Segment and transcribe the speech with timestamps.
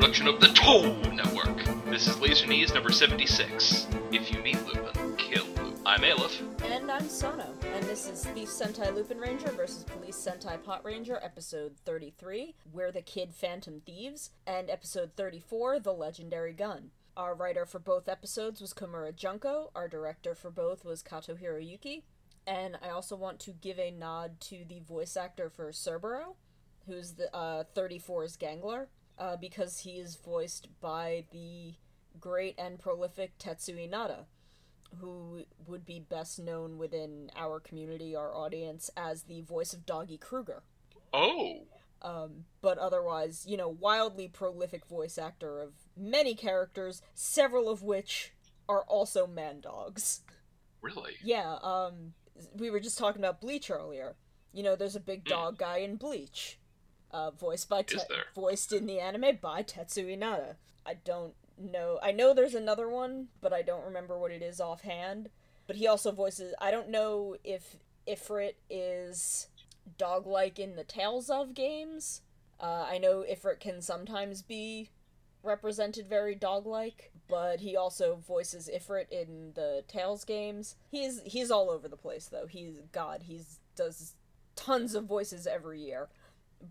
[0.00, 1.64] production of the Toe Network.
[1.86, 3.88] This is Laser Knees number 76.
[4.12, 5.74] If you meet Lupin, kill Lupin.
[5.84, 6.40] I'm Aleph.
[6.62, 11.18] And I'm Sono, and this is Thief Sentai Lupin Ranger versus Police Sentai Pot Ranger,
[11.20, 16.92] episode 33, We're the Kid Phantom Thieves, and episode 34, The Legendary Gun.
[17.16, 22.04] Our writer for both episodes was Komura Junko, our director for both was Kato Hiroyuki,
[22.46, 26.36] and I also want to give a nod to the voice actor for Cerbero,
[26.86, 28.86] who's the uh, 34's Gangler,
[29.18, 31.74] uh, because he is voiced by the
[32.20, 34.24] great and prolific Tetsu Inada,
[35.00, 40.18] who would be best known within our community, our audience, as the voice of Doggy
[40.18, 40.62] Kruger.
[41.12, 41.66] Oh!
[42.00, 48.32] Um, but otherwise, you know, wildly prolific voice actor of many characters, several of which
[48.68, 50.20] are also man dogs.
[50.80, 51.14] Really?
[51.24, 52.14] Yeah, um,
[52.54, 54.16] we were just talking about Bleach earlier.
[54.52, 56.58] You know, there's a big dog guy in Bleach,
[57.10, 57.98] uh, voiced by Te-
[58.34, 60.56] voiced in the anime by Tetsu Inada.
[60.84, 61.98] I don't know.
[62.02, 65.30] I know there's another one, but I don't remember what it is offhand.
[65.66, 66.54] But he also voices.
[66.60, 69.48] I don't know if Ifrit is
[69.96, 72.22] dog-like in the Tales of games.
[72.60, 74.90] Uh, I know Ifrit can sometimes be
[75.42, 80.76] represented very dog-like, but he also voices Ifrit in the Tales games.
[80.90, 82.46] He's he's all over the place though.
[82.46, 83.24] He's God.
[83.24, 84.14] He's does
[84.56, 86.08] tons of voices every year,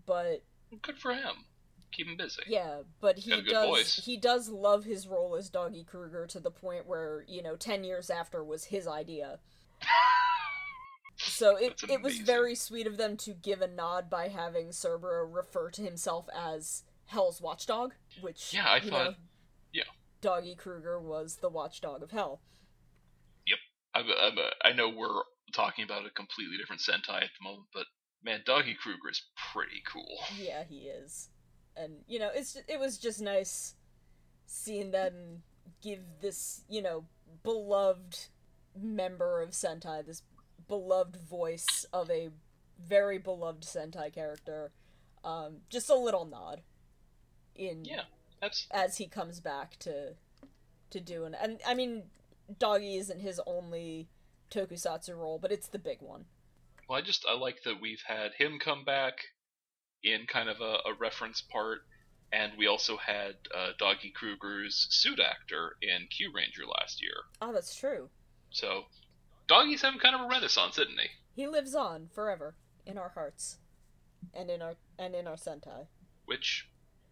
[0.06, 0.42] but
[0.82, 1.44] Good for him.
[1.92, 2.42] Keep him busy.
[2.46, 4.00] yeah, but he Got a good does voice.
[4.04, 7.82] he does love his role as Doggy Kruger to the point where you know ten
[7.84, 9.38] years after was his idea.
[11.20, 15.26] So it it was very sweet of them to give a nod by having Cerbero
[15.28, 19.14] refer to himself as Hell's Watchdog, which Yeah, I thought- know,
[19.72, 19.82] yeah.
[20.20, 22.40] Doggy Kruger was the Watchdog of Hell.
[23.94, 25.22] I'm, I'm, I know we're
[25.54, 27.86] talking about a completely different Sentai at the moment, but
[28.22, 30.18] man, Doggy Kruger is pretty cool.
[30.36, 31.28] Yeah, he is,
[31.76, 33.74] and you know, it's it was just nice
[34.46, 35.42] seeing them
[35.82, 37.04] give this you know
[37.42, 38.18] beloved
[38.80, 40.22] member of Sentai this
[40.68, 42.30] beloved voice of a
[42.80, 44.72] very beloved Sentai character,
[45.24, 46.62] um, just a little nod
[47.54, 48.02] in Yeah,
[48.40, 50.14] that's as he comes back to
[50.90, 52.04] to do and and I mean
[52.58, 54.08] Doggy isn't his only
[54.50, 56.24] tokusatsu role, but it's the big one.
[56.88, 59.18] Well, I just I like that we've had him come back
[60.02, 61.80] in kind of a, a reference part,
[62.32, 67.12] and we also had uh, Doggy Kruger's suit actor in Kyuranger last year.
[67.42, 68.08] Oh, that's true.
[68.50, 68.84] So
[69.48, 71.08] Doggy's having kind of a renaissance, isn't he?
[71.42, 72.54] He lives on forever
[72.86, 73.58] in our hearts
[74.32, 75.88] and in our and in our Sentai.
[76.24, 76.68] Which,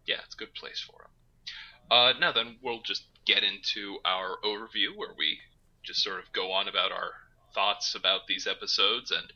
[0.07, 1.11] yeah, it's a good place for him.
[1.91, 5.37] Uh, now then, we'll just get into our overview where we
[5.83, 7.11] just sort of go on about our
[7.53, 9.31] thoughts about these episodes and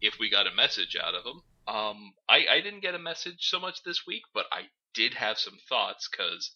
[0.00, 1.42] if we got a message out of them.
[1.68, 5.38] Um, I, I didn't get a message so much this week, but I did have
[5.38, 6.52] some thoughts because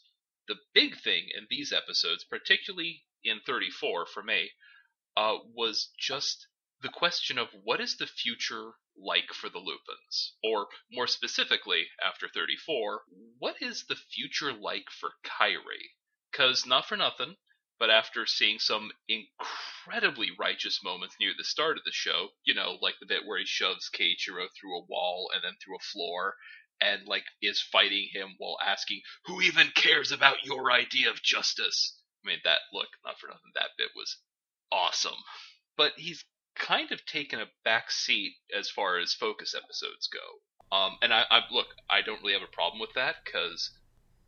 [0.48, 4.50] the big thing in these episodes, particularly in 34 for me,
[5.16, 6.46] uh, was just
[6.82, 10.34] the question of what is the future like for the Lupins?
[10.42, 13.02] Or more specifically, after 34,
[13.38, 15.94] what is the future like for Kairi?
[16.30, 17.36] Because, not for nothing,
[17.80, 22.76] but after seeing some incredibly righteous moments near the start of the show, you know,
[22.82, 26.36] like the bit where he shoves Keiichiro through a wall and then through a floor,
[26.78, 31.98] and like is fighting him while asking, "Who even cares about your idea of justice?"
[32.22, 34.18] I mean, that look, not for nothing, that bit was
[34.70, 35.24] awesome.
[35.76, 36.22] But he's
[36.54, 40.76] kind of taken a back seat as far as focus episodes go.
[40.76, 43.70] Um, and I, I look, I don't really have a problem with that because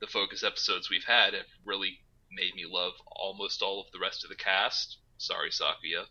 [0.01, 2.01] the focus episodes we've had have really
[2.35, 4.99] made me love almost all of the rest of the cast.
[5.19, 6.07] Sorry, Sakuya.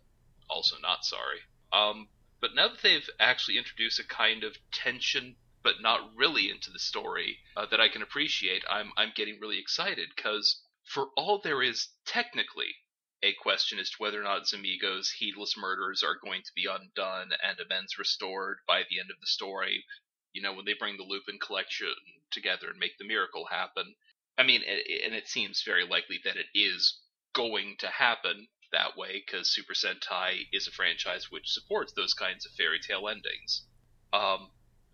[0.50, 1.40] Also not sorry.
[1.74, 2.09] Um,
[2.40, 6.80] but now that they've actually introduced a kind of tension, but not really into the
[6.80, 11.62] story uh, that I can appreciate, I'm I'm getting really excited because for all there
[11.62, 12.76] is technically
[13.24, 17.32] a question as to whether or not Zamigo's heedless murders are going to be undone
[17.44, 19.85] and amends restored by the end of the story.
[20.34, 21.94] You know, when they bring the Lupin collection
[22.32, 23.96] together and make the miracle happen.
[24.38, 27.00] I mean, a- and it seems very likely that it is
[27.34, 32.46] going to happen that way because Super Sentai is a franchise which supports those kinds
[32.46, 33.66] of fairy tale endings.
[34.14, 34.52] Um,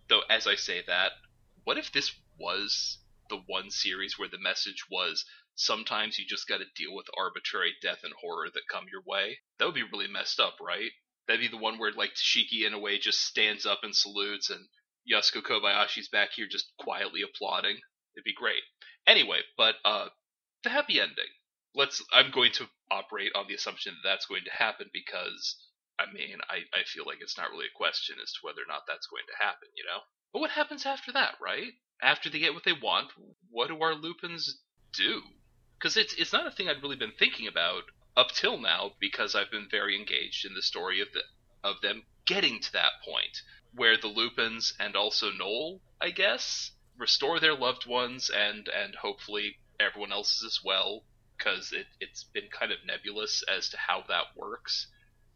[0.09, 1.11] though, as I say that,
[1.63, 2.99] what if this was
[3.29, 5.25] the one series where the message was
[5.55, 9.39] sometimes you just got to deal with arbitrary death and horror that come your way?
[9.59, 10.91] That would be really messed up, right?
[11.27, 14.49] That'd be the one where like Shiki in a way just stands up and salutes,
[14.49, 14.67] and
[15.11, 17.77] Yasuko Kobayashi's back here just quietly applauding.
[18.15, 18.63] It'd be great.
[19.07, 20.09] Anyway, but uh,
[20.63, 21.31] the happy ending.
[21.73, 22.03] Let's.
[22.11, 25.55] I'm going to operate on the assumption that that's going to happen because
[25.97, 28.67] I mean I, I feel like it's not really a question as to whether or
[28.67, 29.69] not that's going to happen.
[29.75, 30.01] You know.
[30.33, 31.73] But what happens after that, right?
[32.01, 33.11] After they get what they want,
[33.49, 34.61] what do our Lupins
[34.91, 35.21] do?
[35.79, 37.83] Because it's it's not a thing I'd really been thinking about
[38.17, 41.23] up till now because I've been very engaged in the story of the
[41.63, 43.41] of them getting to that point
[43.73, 49.57] where the Lupins and also Noel, I guess, restore their loved ones and and hopefully
[49.79, 51.03] everyone else's as well
[51.37, 54.87] because it, it's been kind of nebulous as to how that works.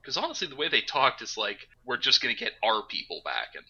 [0.02, 3.22] Because honestly, the way they talked is like we're just going to get our people
[3.24, 3.66] back, and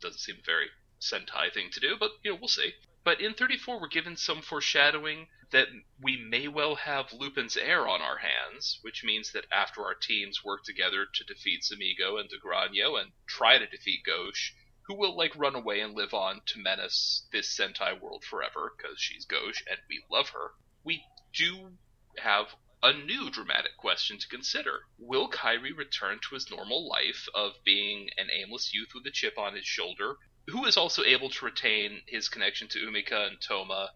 [0.00, 0.66] doesn't seem a very
[1.00, 2.72] Sentai thing to do, but you know we'll see.
[3.04, 5.68] But in 34, we're given some foreshadowing that
[6.02, 10.44] we may well have Lupin's heir on our hands, which means that after our teams
[10.44, 14.52] work together to defeat Zamigo and Dogranio and try to defeat Gauche,
[14.88, 18.98] who will like run away and live on to menace this Sentai world forever because
[18.98, 20.52] she's Gauche and we love her,
[20.82, 21.04] we
[21.34, 21.76] do
[22.16, 22.46] have
[22.82, 24.80] a new dramatic question to consider.
[24.98, 29.36] Will Kairi return to his normal life of being an aimless youth with a chip
[29.36, 33.92] on his shoulder, who is also able to retain his connection to Umika and Toma,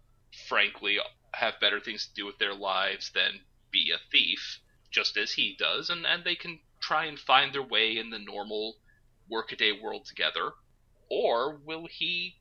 [0.47, 0.99] frankly,
[1.33, 3.41] have better things to do with their lives than
[3.71, 4.61] be a thief,
[4.91, 8.19] just as he does, and, and they can try and find their way in the
[8.19, 8.77] normal
[9.31, 10.53] workaday world together?
[11.15, 12.41] Or will he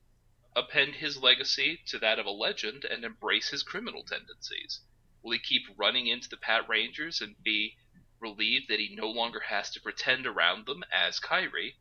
[0.55, 4.79] append his legacy to that of a legend and embrace his criminal tendencies?
[5.21, 7.75] Will he keep running into the Pat Rangers and be
[8.21, 11.75] relieved that he no longer has to pretend around them as Kairi?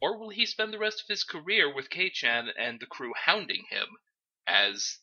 [0.00, 3.64] Or will he spend the rest of his career with Kei-chan and the crew hounding
[3.64, 3.96] him
[4.46, 5.00] as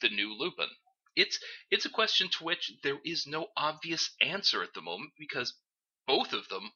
[0.00, 0.70] the new Lupin?
[1.14, 1.38] It's
[1.70, 5.58] it's a question to which there is no obvious answer at the moment because
[6.06, 6.72] both of them,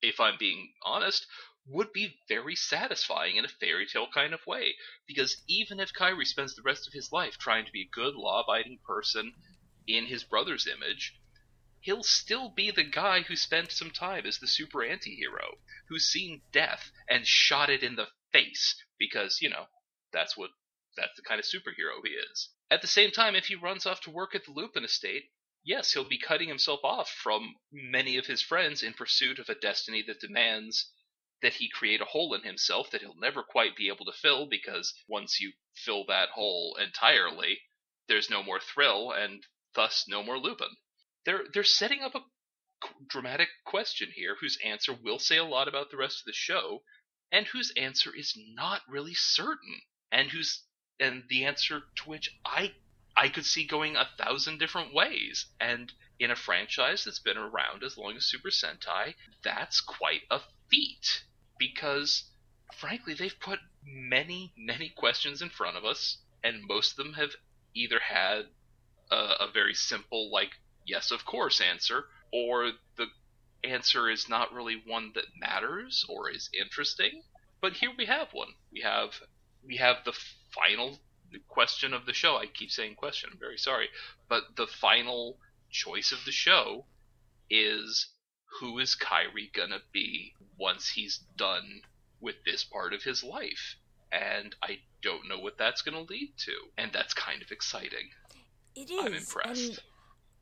[0.00, 1.26] if I'm being honest,
[1.66, 4.74] would be very satisfying in a fairy tale kind of way.
[5.06, 8.14] Because even if Kairi spends the rest of his life trying to be a good,
[8.14, 9.34] law abiding person
[9.86, 11.14] in his brother's image,
[11.80, 15.58] he'll still be the guy who spent some time as the super anti-hero,
[15.88, 19.66] who's seen death and shot it in the face because, you know,
[20.12, 20.50] that's what
[20.96, 22.50] that's the kind of superhero he is.
[22.70, 25.24] At the same time, if he runs off to work at the Lupin estate,
[25.64, 29.54] yes, he'll be cutting himself off from many of his friends in pursuit of a
[29.54, 30.92] destiny that demands
[31.42, 34.46] that he create a hole in himself that he'll never quite be able to fill
[34.46, 37.60] because once you fill that hole entirely,
[38.08, 40.76] there's no more thrill and thus no more Lupin.
[41.24, 42.24] They're they're setting up a
[43.08, 46.82] dramatic question here whose answer will say a lot about the rest of the show
[47.32, 49.80] and whose answer is not really certain
[50.12, 50.62] and whose
[51.00, 52.74] and the answer to which I
[53.16, 55.46] I could see going a thousand different ways.
[55.60, 60.40] And in a franchise that's been around as long as Super Sentai, that's quite a
[60.70, 61.24] feat.
[61.58, 62.24] Because,
[62.74, 67.32] frankly, they've put many, many questions in front of us, and most of them have
[67.74, 68.46] either had
[69.10, 70.50] a, a very simple, like,
[70.84, 73.06] yes, of course answer, or the
[73.62, 77.22] answer is not really one that matters or is interesting.
[77.60, 78.54] But here we have one.
[78.72, 79.20] We have
[79.66, 80.12] we have the
[80.54, 80.98] final
[81.48, 82.36] question of the show.
[82.36, 83.30] I keep saying question.
[83.32, 83.88] I'm very sorry,
[84.28, 85.38] but the final
[85.70, 86.84] choice of the show
[87.50, 88.08] is
[88.60, 91.82] who is Kairi gonna be once he's done
[92.20, 93.76] with this part of his life?
[94.12, 98.10] And I don't know what that's gonna lead to, and that's kind of exciting.
[98.76, 99.04] It is.
[99.04, 99.68] I'm impressed.
[99.68, 99.80] And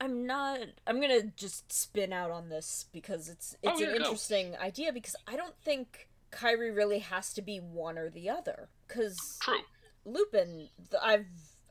[0.01, 0.59] I'm not.
[0.87, 4.57] I'm gonna just spin out on this because it's oh, it's Oh, yeah, an interesting
[4.57, 8.69] idea because I don't think Kairi really has to be one or the other.
[8.89, 9.61] Because True.
[10.05, 10.69] Lupin,
[11.01, 11.27] I've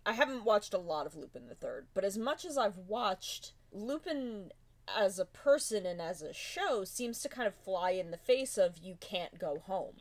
[0.06, 3.54] I haven't watched a lot of Lupin the Third, but as much as I've watched,
[3.72, 4.52] Lupin
[4.88, 8.58] as a person and as a show seems to kind of fly in the face
[8.58, 9.96] of you can't go home.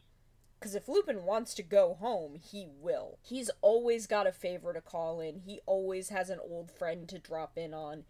[0.59, 3.19] Because if Lupin wants to go home, he will.
[3.23, 5.41] He's always got a favor to call in.
[5.41, 8.05] He always has an old friend to drop in on.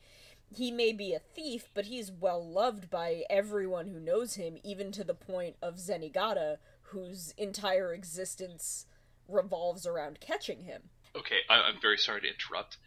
[0.52, 4.90] He may be a thief, but he's well loved by everyone who knows him, even
[4.92, 8.86] to the point of Zenigata, whose entire existence
[9.30, 10.82] revolves around catching him.
[11.16, 12.78] Okay, I, I'm very sorry to interrupt.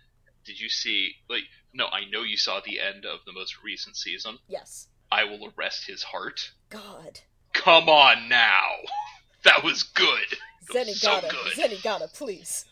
[0.46, 1.16] Did you see?
[1.30, 4.38] Like, no, I know you saw the end of the most recent season.
[4.48, 4.88] Yes.
[5.12, 6.52] I will arrest his heart.
[6.70, 7.22] God.
[7.54, 8.62] Come on now.
[9.44, 10.38] That was good.
[10.74, 11.54] That was so Zenigata, good.
[11.54, 12.66] Zenigata, please.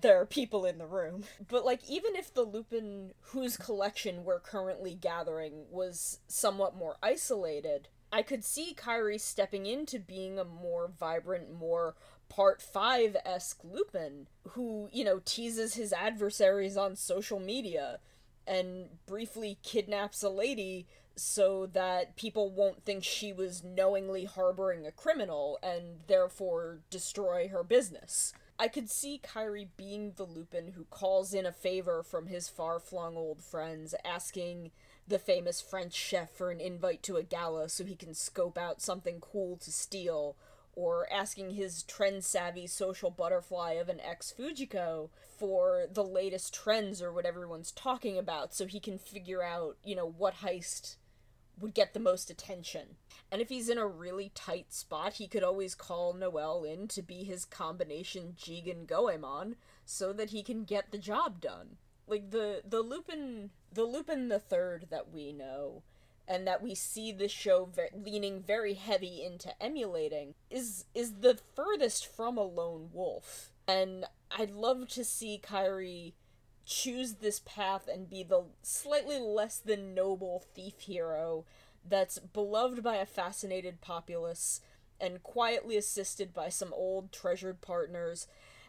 [0.00, 1.24] There are people in the room.
[1.48, 7.88] But, like, even if the Lupin whose collection we're currently gathering was somewhat more isolated,
[8.10, 11.94] I could see Kairi stepping into being a more vibrant, more
[12.30, 17.98] part 5 esque Lupin, who, you know, teases his adversaries on social media
[18.46, 24.92] and briefly kidnaps a lady so that people won't think she was knowingly harboring a
[24.92, 28.32] criminal and therefore destroy her business.
[28.58, 32.78] I could see Kairi being the Lupin who calls in a favor from his far
[32.78, 34.70] flung old friends, asking
[35.06, 38.80] the famous French chef for an invite to a gala so he can scope out
[38.80, 40.36] something cool to steal,
[40.74, 47.02] or asking his trend savvy social butterfly of an ex Fujiko for the latest trends
[47.02, 50.96] or what everyone's talking about so he can figure out, you know, what heist
[51.60, 52.96] would get the most attention.
[53.30, 57.02] And if he's in a really tight spot, he could always call Noel in to
[57.02, 61.76] be his combination Jigen Goemon so that he can get the job done.
[62.06, 65.82] Like the the Lupin the Lupin the Third that we know
[66.30, 71.36] and that we see the show ve- leaning very heavy into emulating is is the
[71.56, 73.50] furthest from a lone wolf.
[73.66, 76.12] And I'd love to see Kairi
[76.64, 81.44] choose this path and be the slightly less than noble thief hero
[81.86, 84.60] that's beloved by a fascinated populace
[85.00, 88.28] and quietly assisted by some old treasured partners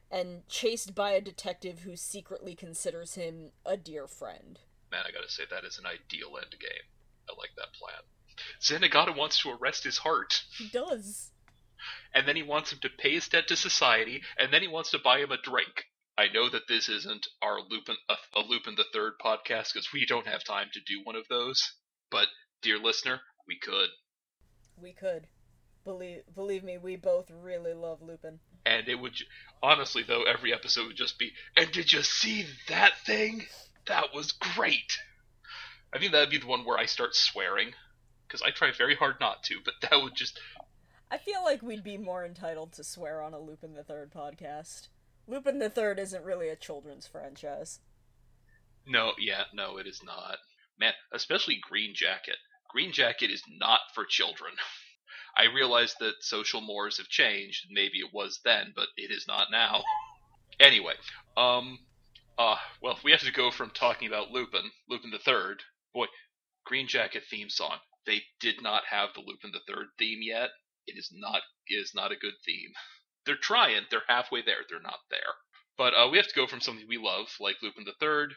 [0.09, 4.59] and chased by a detective who secretly considers him a dear friend.
[4.91, 6.87] Man, I gotta say, that is an ideal end game.
[7.31, 8.01] I like that plan.
[8.61, 10.43] Zenigata wants to arrest his heart.
[10.57, 11.31] He does.
[12.13, 14.91] And then he wants him to pay his debt to society, and then he wants
[14.91, 15.85] to buy him a drink.
[16.17, 20.05] I know that this isn't our Lupin, a, a Lupin the Third podcast because we
[20.05, 21.73] don't have time to do one of those.
[22.09, 22.27] But,
[22.61, 23.89] dear listener, we could.
[24.77, 25.27] We could.
[25.83, 28.39] Believe believe me, we both really love Lupin.
[28.65, 29.15] And it would,
[29.63, 33.47] honestly though, every episode would just be, and did you see that thing?
[33.87, 34.99] That was great.
[35.93, 37.73] I think that'd be the one where I start swearing,
[38.27, 40.39] because I try very hard not to, but that would just.
[41.09, 44.87] I feel like we'd be more entitled to swear on a Lupin the Third podcast.
[45.27, 47.79] Lupin the Third isn't really a children's franchise.
[48.87, 50.37] No, yeah, no, it is not.
[50.79, 52.37] Man, especially Green Jacket.
[52.69, 54.53] Green Jacket is not for children.
[55.37, 57.67] I realize that social mores have changed.
[57.69, 59.83] Maybe it was then, but it is not now.
[60.59, 60.95] anyway,
[61.37, 61.79] um,
[62.37, 65.63] uh, well, we have to go from talking about Lupin, Lupin the Third.
[65.93, 66.07] Boy,
[66.65, 67.79] Green Jacket theme song.
[68.05, 70.49] They did not have the Lupin the Third theme yet.
[70.87, 71.41] It is not.
[71.67, 72.71] It is not a good theme.
[73.25, 73.85] They're trying.
[73.89, 74.63] They're halfway there.
[74.67, 75.35] They're not there.
[75.77, 78.33] But uh, we have to go from something we love, like Lupin the Third,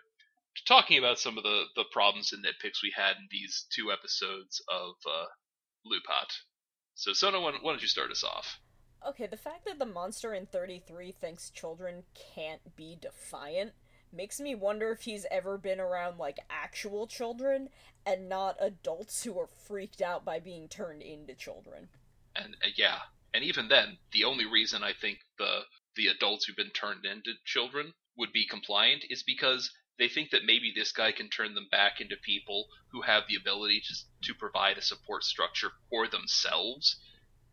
[0.56, 3.90] to talking about some of the the problems and nitpicks we had in these two
[3.90, 5.26] episodes of uh,
[5.87, 6.30] Lupat.
[6.94, 8.61] So, Sona, why don't you start us off?
[9.06, 13.73] Okay, the fact that the monster in 33 thinks children can't be defiant
[14.14, 17.68] makes me wonder if he's ever been around, like, actual children
[18.06, 21.88] and not adults who are freaked out by being turned into children.
[22.37, 22.99] And uh, yeah,
[23.33, 25.61] and even then, the only reason I think the
[25.97, 30.44] the adults who've been turned into children would be compliant is because they think that
[30.44, 33.94] maybe this guy can turn them back into people who have the ability to,
[34.33, 36.97] to provide a support structure for themselves.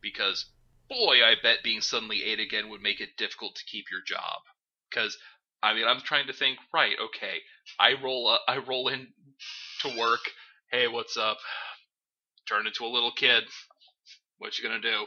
[0.02, 0.48] Because,
[0.90, 4.42] boy, I bet being suddenly eight again would make it difficult to keep your job.
[4.90, 5.18] Because,
[5.64, 7.40] I mean, I'm trying to think, right, okay,
[7.80, 9.08] I roll, uh, I roll in
[9.82, 10.22] to work.
[10.72, 11.38] Hey, what's up?
[12.48, 13.44] Turn into a little kid.
[14.40, 15.06] What you gonna do?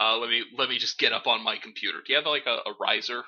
[0.00, 1.98] Uh, let me let me just get up on my computer.
[2.04, 3.22] Do you have like a, a riser?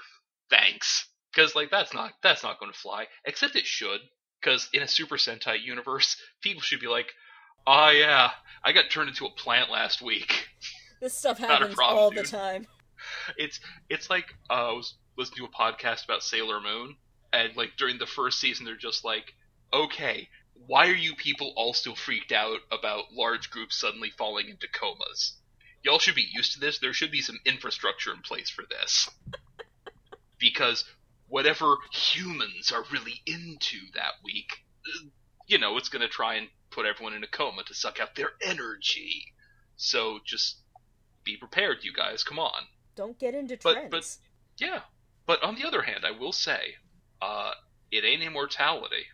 [0.50, 3.07] Thanks because like that's not that's not going to fly.
[3.25, 4.00] Except it should,
[4.40, 7.12] because in a Super Sentai universe, people should be like,
[7.67, 8.31] "Oh yeah,
[8.64, 10.49] I got turned into a plant last week."
[11.00, 12.25] This stuff happens problem, all dude.
[12.25, 12.67] the time.
[13.37, 16.97] It's it's like uh, I was listening to a podcast about Sailor Moon,
[17.33, 19.35] and like during the first season, they're just like,
[19.73, 20.29] "Okay,
[20.67, 25.35] why are you people all still freaked out about large groups suddenly falling into comas?"
[25.83, 26.79] Y'all should be used to this.
[26.79, 29.09] There should be some infrastructure in place for this.
[30.39, 30.85] because
[31.29, 34.65] whatever humans are really into that week,
[35.47, 38.15] you know, it's going to try and put everyone in a coma to suck out
[38.17, 39.33] their energy.
[39.77, 40.57] So just
[41.25, 42.25] be prepared, you guys.
[42.25, 42.62] Come on.
[42.97, 43.89] Don't get into trends.
[43.91, 44.17] But, but
[44.59, 44.81] yeah.
[45.31, 46.75] But on the other hand, I will say,
[47.23, 47.53] uh,
[47.93, 49.07] it ain't immortality.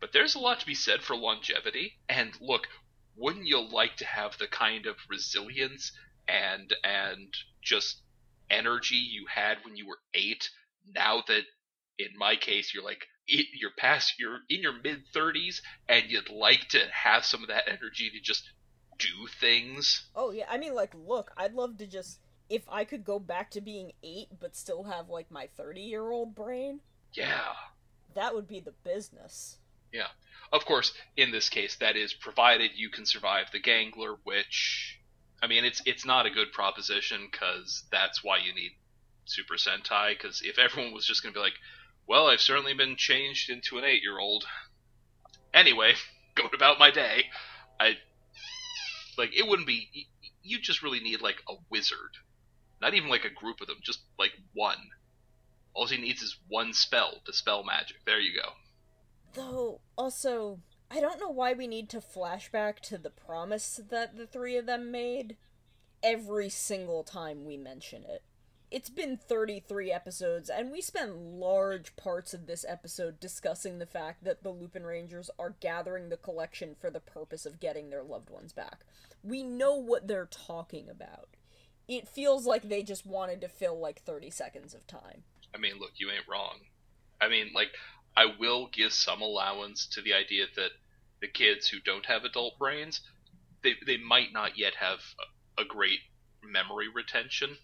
[0.00, 1.98] But there's a lot to be said for longevity.
[2.08, 2.68] And look,
[3.16, 5.92] wouldn't you like to have the kind of resilience
[6.26, 8.00] and and just
[8.48, 10.48] energy you had when you were eight
[10.94, 11.42] now that
[11.98, 16.66] in my case you're like you're past you're in your mid 30s and you'd like
[16.68, 18.44] to have some of that energy to just
[18.98, 22.20] do things oh yeah i mean like look i'd love to just
[22.52, 26.10] if i could go back to being 8 but still have like my 30 year
[26.10, 26.80] old brain
[27.14, 27.54] yeah
[28.14, 29.58] that would be the business
[29.92, 30.08] yeah
[30.52, 35.00] of course in this case that is provided you can survive the gangler which
[35.42, 38.72] i mean it's it's not a good proposition cuz that's why you need
[39.24, 41.58] Super Sentai because if everyone was just going to be like,
[42.06, 44.44] well, I've certainly been changed into an eight year old.
[45.54, 45.94] Anyway,
[46.34, 47.26] going about my day,
[47.78, 47.96] I.
[49.18, 50.08] Like, it wouldn't be.
[50.42, 52.16] You just really need, like, a wizard.
[52.82, 54.90] Not even, like, a group of them, just, like, one.
[55.72, 57.98] All he needs is one spell to spell magic.
[58.04, 58.50] There you go.
[59.34, 60.58] Though, also,
[60.90, 64.66] I don't know why we need to flashback to the promise that the three of
[64.66, 65.36] them made
[66.02, 68.22] every single time we mention it.
[68.70, 74.24] It's been 33 episodes, and we spent large parts of this episode discussing the fact
[74.24, 78.28] that the Lupin Rangers are gathering the collection for the purpose of getting their loved
[78.28, 78.80] ones back.
[79.22, 81.28] We know what they're talking about.
[81.88, 85.24] It feels like they just wanted to fill like 30 seconds of time.
[85.54, 86.60] I mean, look, you ain't wrong.
[87.20, 87.70] I mean, like,
[88.16, 90.70] I will give some allowance to the idea that
[91.20, 93.00] the kids who don't have adult brains,
[93.62, 94.98] they, they might not yet have
[95.58, 96.00] a, great
[96.42, 97.56] memory retention.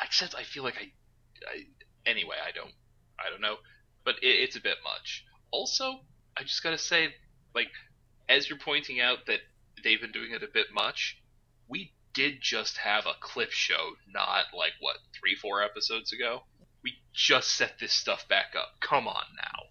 [0.00, 0.92] Except I feel like I,
[1.52, 1.66] I
[2.06, 2.72] anyway, I don't,
[3.18, 3.56] I don't know,
[4.04, 5.24] but it, it's a bit much.
[5.50, 6.00] Also,
[6.36, 7.08] I just gotta say,
[7.54, 7.70] like,
[8.28, 9.40] as you're pointing out that
[9.82, 11.20] they've been doing it a bit much,
[11.68, 16.42] we did just have a clip show, not like what three, four episodes ago.
[16.82, 18.80] We just set this stuff back up.
[18.80, 19.68] Come on now.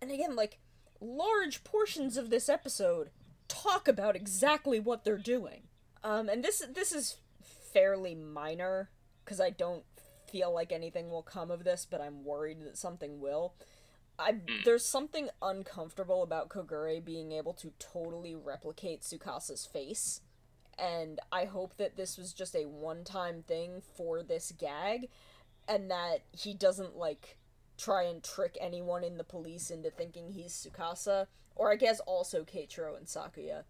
[0.00, 0.58] And again, like,
[1.00, 3.10] large portions of this episode
[3.48, 5.62] talk about exactly what they're doing.
[6.02, 7.16] Um, and this this is
[7.72, 8.90] fairly minor
[9.24, 9.84] because I don't
[10.30, 13.54] feel like anything will come of this, but I'm worried that something will.
[14.18, 14.62] I Hmm.
[14.64, 20.20] there's something uncomfortable about Kogure being able to totally replicate Tsukasa's face,
[20.78, 25.08] and I hope that this was just a one-time thing for this gag,
[25.68, 27.38] and that he doesn't like
[27.78, 32.44] try and trick anyone in the police into thinking he's Tsukasa, or I guess also
[32.44, 33.64] Keiichiro and Sakuya,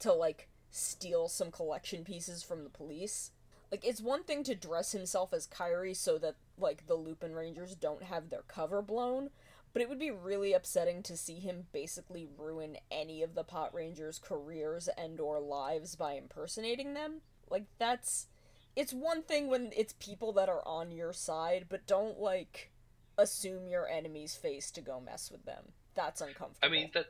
[0.00, 3.30] to like steal some collection pieces from the police.
[3.70, 7.74] Like it's one thing to dress himself as Kairi so that like the Lupin Rangers
[7.74, 9.30] don't have their cover blown,
[9.72, 13.74] but it would be really upsetting to see him basically ruin any of the Pot
[13.74, 17.22] Rangers' careers and or lives by impersonating them.
[17.48, 18.28] Like that's
[18.74, 22.70] it's one thing when it's people that are on your side, but don't like
[23.18, 25.72] assume your enemy's face to go mess with them.
[25.94, 26.66] That's uncomfortable.
[26.66, 27.06] I mean that.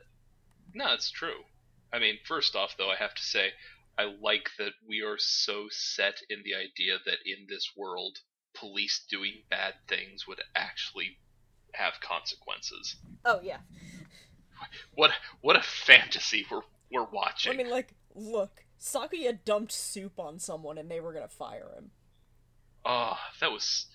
[0.73, 1.43] No, it's true.
[1.91, 3.51] I mean, first off, though, I have to say,
[3.97, 8.17] I like that we are so set in the idea that in this world,
[8.55, 11.17] police doing bad things would actually
[11.73, 12.95] have consequences.
[13.25, 13.59] Oh yeah.
[14.95, 17.53] What what a fantasy we're we're watching.
[17.53, 21.91] I mean like look, Sakuya dumped soup on someone and they were gonna fire him.
[22.85, 23.87] Oh, that was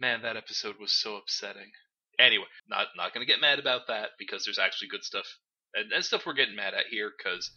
[0.00, 1.72] man, that episode was so upsetting.
[2.18, 5.26] Anyway, not not gonna get mad about that because there's actually good stuff
[5.74, 7.10] and, and stuff we're getting mad at here.
[7.16, 7.50] Because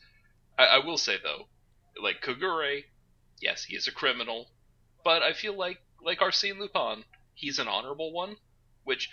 [0.57, 1.47] I, I will say though,
[2.01, 2.83] like Kogure,
[3.41, 4.47] yes, he is a criminal,
[5.03, 8.35] but I feel like like Arsene Lupin, he's an honorable one,
[8.83, 9.09] which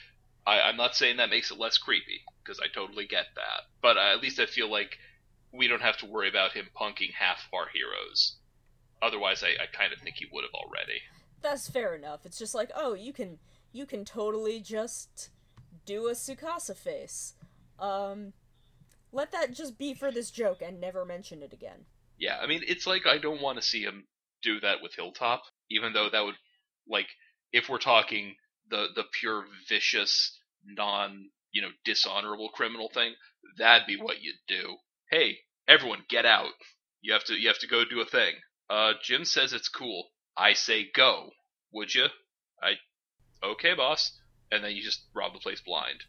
[0.46, 3.62] I, I'm not saying that makes it less creepy because I totally get that.
[3.82, 4.98] But uh, at least I feel like
[5.52, 8.36] we don't have to worry about him punking half of our heroes.
[9.00, 11.00] Otherwise, I, I kind of think he would have already.
[11.42, 12.24] That's fair enough.
[12.24, 13.38] It's just like, oh, you can
[13.72, 15.30] you can totally just
[15.84, 17.34] do a Tsukasa face.
[17.78, 18.32] Um
[19.14, 21.86] let that just be for this joke and never mention it again.
[22.18, 24.04] Yeah, I mean, it's like I don't want to see him
[24.42, 26.34] do that with Hilltop, even though that would,
[26.88, 27.06] like,
[27.52, 28.34] if we're talking
[28.68, 33.14] the the pure vicious, non, you know, dishonorable criminal thing,
[33.58, 34.76] that'd be what you'd do.
[35.10, 36.52] Hey, everyone, get out!
[37.00, 38.34] You have to you have to go do a thing.
[38.68, 40.08] Uh, Jim says it's cool.
[40.36, 41.30] I say go.
[41.72, 42.06] Would you?
[42.62, 42.74] I,
[43.42, 44.18] okay, boss.
[44.50, 46.04] And then you just rob the place blind.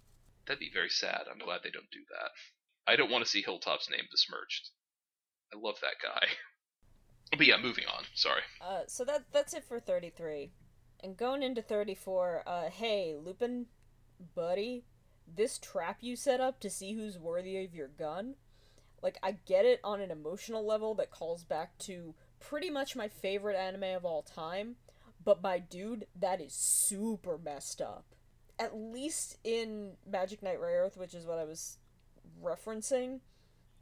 [0.45, 1.23] That'd be very sad.
[1.31, 2.31] I'm glad they don't do that.
[2.87, 4.69] I don't want to see Hilltop's name besmirched.
[5.53, 6.27] I love that guy.
[7.35, 8.03] But yeah, moving on.
[8.13, 8.43] Sorry.
[8.61, 10.51] Uh so that that's it for 33.
[11.01, 13.67] And going into 34, uh hey, Lupin
[14.33, 14.83] buddy,
[15.27, 18.35] this trap you set up to see who's worthy of your gun,
[19.01, 23.07] like I get it on an emotional level that calls back to pretty much my
[23.07, 24.75] favorite anime of all time,
[25.23, 28.05] but my dude, that is super messed up.
[28.57, 31.77] At least in Magic Knight Rayearth, which is what I was
[32.43, 33.19] referencing,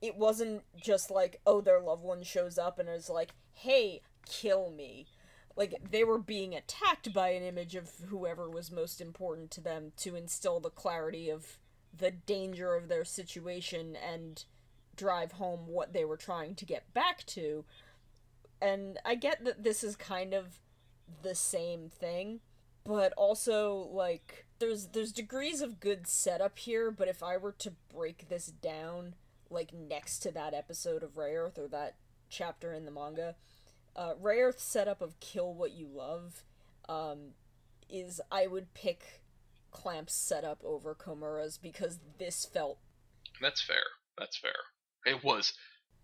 [0.01, 4.71] it wasn't just like, oh, their loved one shows up and is like, hey, kill
[4.71, 5.07] me.
[5.55, 9.91] Like, they were being attacked by an image of whoever was most important to them
[9.97, 11.59] to instill the clarity of
[11.95, 14.43] the danger of their situation and
[14.95, 17.65] drive home what they were trying to get back to.
[18.61, 20.59] And I get that this is kind of
[21.21, 22.39] the same thing,
[22.83, 27.73] but also like there's there's degrees of good setup here, but if I were to
[27.93, 29.15] break this down
[29.49, 31.95] like next to that episode of Rayearth or that
[32.29, 33.35] chapter in the manga,
[33.95, 36.43] uh Rayearth's setup of kill what you love
[36.87, 37.33] um
[37.89, 39.21] is I would pick
[39.71, 42.79] Clamp's setup over Komura's because this felt
[43.41, 43.83] That's fair.
[44.17, 44.53] That's fair.
[45.05, 45.53] It was.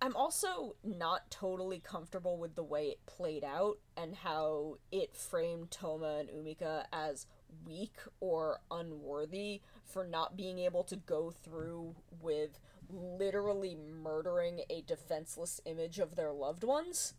[0.02, 5.72] I'm also not totally comfortable with the way it played out and how it framed
[5.72, 7.28] Toma and Umika as
[7.66, 15.60] weak or unworthy for not being able to go through with literally murdering a defenseless
[15.66, 17.14] image of their loved ones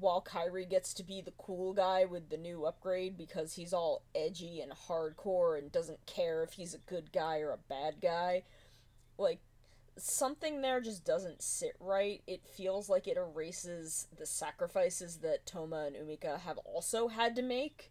[0.00, 4.02] while Kairi gets to be the cool guy with the new upgrade because he's all
[4.14, 8.44] edgy and hardcore and doesn't care if he's a good guy or a bad guy,
[9.18, 9.40] like
[9.96, 12.22] something there just doesn't sit right.
[12.26, 17.42] It feels like it erases the sacrifices that Toma and Umika have also had to
[17.42, 17.90] make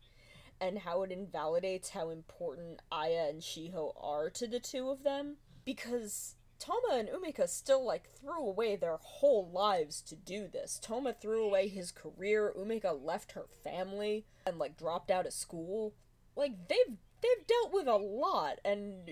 [0.60, 5.38] and how it invalidates how important Aya and Shiho are to the two of them
[5.66, 10.80] because Toma and Umika still like threw away their whole lives to do this.
[10.82, 15.94] Toma threw away his career, Umika left her family and like dropped out of school.
[16.36, 19.12] Like they've they've dealt with a lot and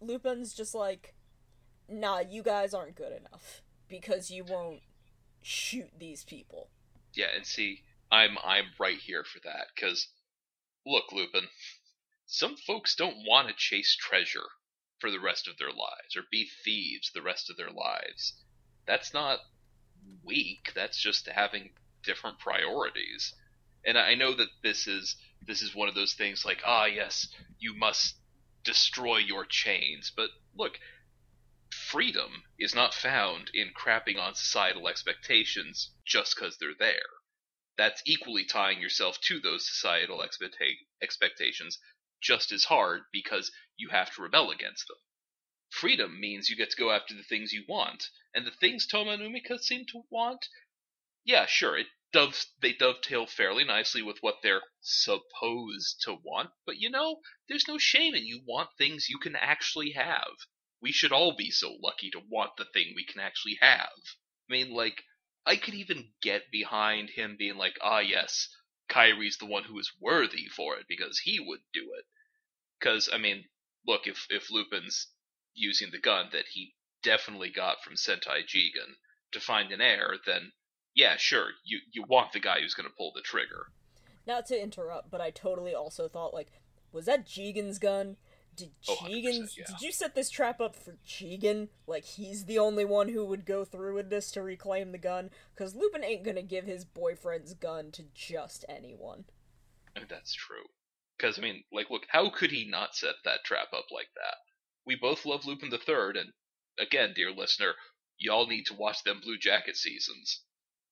[0.00, 1.14] Lupin's just like
[1.88, 4.80] nah, you guys aren't good enough because you won't
[5.42, 6.70] shoot these people.
[7.14, 10.08] Yeah, and see, I'm I'm right here for that cuz
[10.86, 11.48] look, Lupin,
[12.26, 14.48] some folks don't want to chase treasure
[15.00, 18.34] for the rest of their lives or be thieves the rest of their lives.
[18.86, 19.40] That's not
[20.24, 20.72] weak.
[20.74, 21.70] That's just having
[22.04, 23.34] different priorities.
[23.84, 27.28] And I know that this is this is one of those things like, ah, yes,
[27.58, 28.16] you must
[28.62, 30.12] destroy your chains.
[30.14, 30.78] But look,
[31.70, 37.08] freedom is not found in crapping on societal expectations just because they're there.
[37.78, 41.78] That's equally tying yourself to those societal expecta- expectations
[42.20, 44.98] just as hard because you have to rebel against them.
[45.70, 49.12] Freedom means you get to go after the things you want, and the things Toma
[49.12, 50.48] and Umika seem to want,
[51.24, 56.78] yeah, sure, it dove they dovetail fairly nicely with what they're supposed to want, but
[56.78, 60.32] you know, there's no shame in you want things you can actually have.
[60.82, 63.92] We should all be so lucky to want the thing we can actually have.
[64.48, 65.04] I mean, like,
[65.46, 68.48] I could even get behind him being like, ah, yes,
[68.90, 72.04] Kairi's the one who is worthy for it because he would do it.
[72.78, 73.44] Because I mean,
[73.86, 75.08] look, if if Lupin's
[75.54, 78.96] using the gun that he definitely got from Sentai Jigen
[79.32, 80.52] to find an heir, then
[80.94, 83.66] yeah, sure, you you want the guy who's going to pull the trigger.
[84.26, 86.52] Not to interrupt, but I totally also thought like,
[86.92, 88.16] was that Jigen's gun?
[88.56, 89.42] Did Oh, Jigen?
[89.42, 89.64] 100%, yeah.
[89.66, 91.68] Did you set this trap up for Jigen?
[91.86, 95.30] Like he's the only one who would go through with this to reclaim the gun?
[95.54, 99.24] Because Lupin ain't gonna give his boyfriend's gun to just anyone.
[99.96, 100.66] I that's true.
[101.16, 104.36] Because I mean, like, look, how could he not set that trap up like that?
[104.86, 106.32] We both love Lupin the Third, and
[106.78, 107.74] again, dear listener,
[108.18, 110.42] y'all need to watch them Blue Jacket seasons.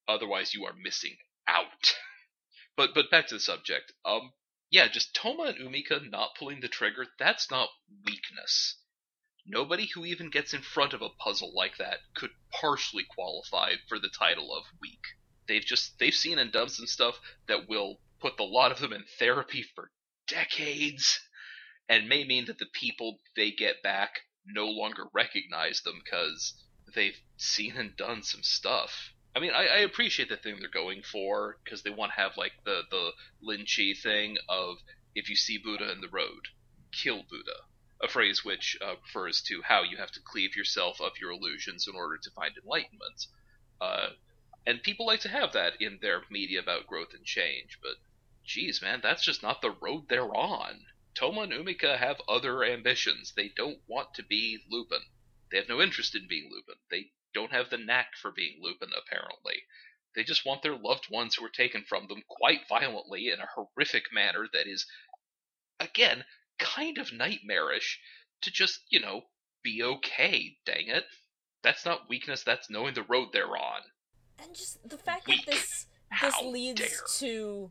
[0.07, 1.17] Otherwise, you are missing
[1.47, 1.95] out.
[2.77, 3.93] but but back to the subject.
[4.05, 4.33] Um,
[4.71, 7.07] yeah, just Toma and Umika not pulling the trigger.
[7.19, 7.71] That's not
[8.05, 8.77] weakness.
[9.47, 13.99] Nobody who even gets in front of a puzzle like that could partially qualify for
[13.99, 15.01] the title of weak.
[15.47, 18.93] They've just they've seen and done some stuff that will put the lot of them
[18.93, 19.91] in therapy for
[20.27, 21.19] decades,
[21.89, 26.53] and may mean that the people they get back no longer recognize them because
[26.95, 29.15] they've seen and done some stuff.
[29.39, 32.37] I mean, I, I appreciate the thing they're going for because they want to have
[32.37, 34.79] like the the Lin Chi thing of
[35.15, 36.49] if you see Buddha in the road,
[36.91, 37.61] kill Buddha.
[38.03, 41.87] A phrase which uh, refers to how you have to cleave yourself of your illusions
[41.87, 43.27] in order to find enlightenment.
[43.81, 44.09] Uh,
[44.67, 47.95] and people like to have that in their media about growth and change, but
[48.45, 50.85] geez, man, that's just not the road they're on.
[51.15, 53.35] Toma and Umika have other ambitions.
[53.37, 55.03] They don't want to be Lupin.
[55.53, 56.81] They have no interest in being Lupin.
[56.91, 59.63] They don't have the knack for being Lupin, apparently.
[60.17, 63.47] They just want their loved ones who were taken from them quite violently in a
[63.55, 64.87] horrific manner that is,
[65.79, 66.25] again,
[66.59, 68.01] kind of nightmarish
[68.43, 69.23] to just, you know,
[69.63, 71.05] be okay, dang it.
[71.63, 73.83] That's not weakness, that's knowing the road they're on.
[74.43, 75.45] And just the fact Weak.
[75.47, 75.87] that this
[76.23, 76.89] this How leads dare.
[77.19, 77.71] to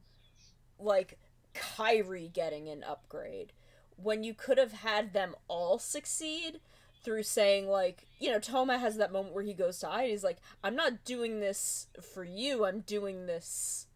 [0.80, 1.18] like
[1.54, 3.52] Kairi getting an upgrade
[3.96, 6.60] when you could have had them all succeed
[7.04, 10.12] through saying like you know Toma has that moment where he goes to I and
[10.12, 13.88] he's like I'm not doing this for you I'm doing this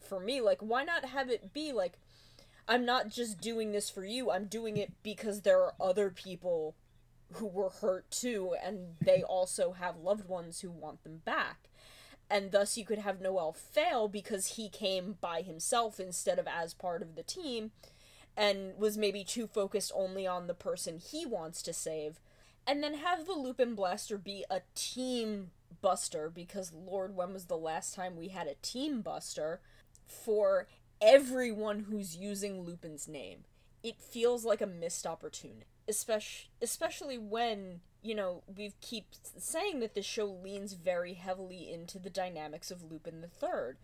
[0.00, 0.40] for me.
[0.40, 1.98] Like why not have it be like
[2.66, 6.74] I'm not just doing this for you I'm doing it because there are other people
[7.32, 11.68] who were hurt too and they also have loved ones who want them back.
[12.30, 16.72] And thus you could have Noel fail because he came by himself instead of as
[16.72, 17.72] part of the team
[18.36, 22.18] and was maybe too focused only on the person he wants to save
[22.66, 25.50] and then have the Lupin Blaster be a team
[25.82, 29.60] buster because lord when was the last time we had a team buster
[30.06, 30.66] for
[31.00, 33.40] everyone who's using Lupin's name
[33.82, 39.06] it feels like a missed opportunity especially especially when you know we keep
[39.38, 43.78] saying that this show leans very heavily into the dynamics of Lupin the Third,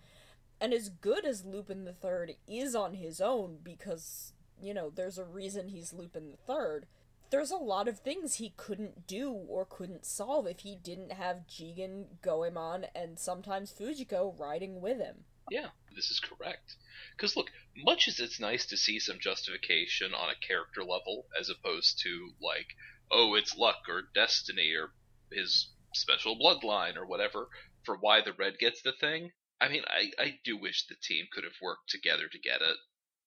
[0.61, 5.19] and as good as Lupin the Third is on his own because you know there's
[5.19, 6.87] a reason he's Lupin the Third.
[7.31, 11.47] There's a lot of things he couldn't do or couldn't solve if he didn't have
[11.49, 15.25] Jigen, Goemon, and sometimes Fujiko riding with him.
[15.51, 16.77] Yeah, this is correct.
[17.17, 21.51] Because look, much as it's nice to see some justification on a character level, as
[21.51, 22.69] opposed to like,
[23.11, 24.93] oh, it's luck or destiny or
[25.33, 27.49] his special bloodline or whatever
[27.85, 29.33] for why the red gets the thing.
[29.61, 32.77] I mean, I, I do wish the team could have worked together to get it.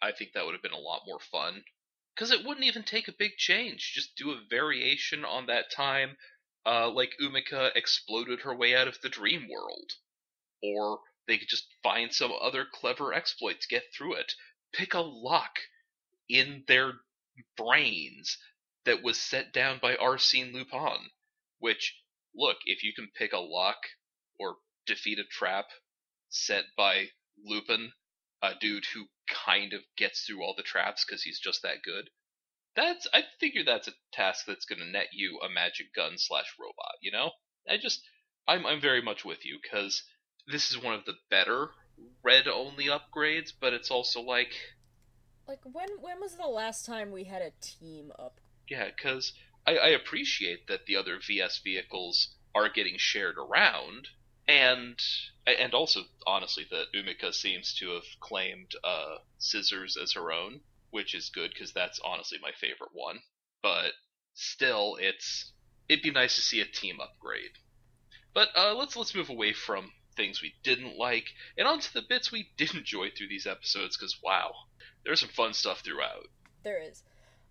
[0.01, 1.63] I think that would have been a lot more fun.
[2.15, 3.93] Because it wouldn't even take a big change.
[3.93, 6.17] Just do a variation on that time,
[6.65, 9.93] uh, like Umika exploded her way out of the dream world.
[10.61, 14.33] Or they could just find some other clever exploit to get through it.
[14.73, 15.59] Pick a lock
[16.29, 16.93] in their
[17.57, 18.37] brains
[18.85, 21.09] that was set down by Arsene Lupin.
[21.59, 21.97] Which,
[22.35, 23.77] look, if you can pick a lock
[24.39, 25.65] or defeat a trap
[26.29, 27.09] set by
[27.43, 27.93] Lupin,
[28.41, 32.09] a dude who kind of gets through all the traps because he's just that good.
[32.75, 36.55] That's I figure that's a task that's going to net you a magic gun slash
[36.59, 36.95] robot.
[37.01, 37.31] You know,
[37.69, 38.01] I just
[38.47, 40.03] I'm I'm very much with you because
[40.47, 41.69] this is one of the better
[42.23, 44.53] red only upgrades, but it's also like
[45.47, 48.39] like when when was the last time we had a team up?
[48.69, 49.33] Yeah, because
[49.67, 54.07] I, I appreciate that the other VS vehicles are getting shared around,
[54.47, 54.99] and
[55.45, 61.13] and also honestly that Umika seems to have claimed uh, scissors as her own, which
[61.13, 63.19] is good because that's honestly my favorite one.
[63.61, 63.93] But
[64.33, 65.51] still, it's
[65.87, 67.57] it'd be nice to see a team upgrade.
[68.33, 71.25] But uh, let's let's move away from things we didn't like
[71.57, 74.53] and onto the bits we did enjoy through these episodes because wow,
[75.05, 76.27] there's some fun stuff throughout.
[76.63, 77.03] There is.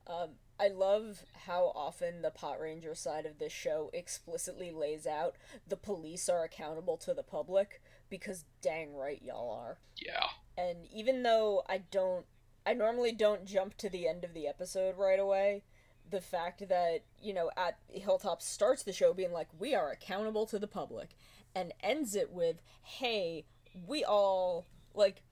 [0.07, 0.31] Um,
[0.63, 5.35] I love how often the Pot Ranger side of this show explicitly lays out
[5.67, 9.79] the police are accountable to the public because dang right y'all are.
[9.97, 10.29] Yeah.
[10.57, 12.27] And even though I don't
[12.65, 15.65] I normally don't jump to the end of the episode right away,
[16.09, 20.47] the fact that, you know, at Hilltop starts the show being like, we are accountable
[20.47, 21.17] to the public,
[21.57, 23.47] and ends it with, hey,
[23.89, 25.25] we all, like,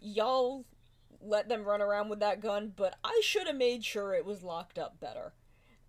[0.00, 0.64] y'all
[1.20, 4.42] let them run around with that gun, but I should have made sure it was
[4.42, 5.32] locked up better.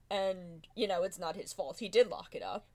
[0.09, 1.79] And, you know, it's not his fault.
[1.79, 2.67] He did lock it up,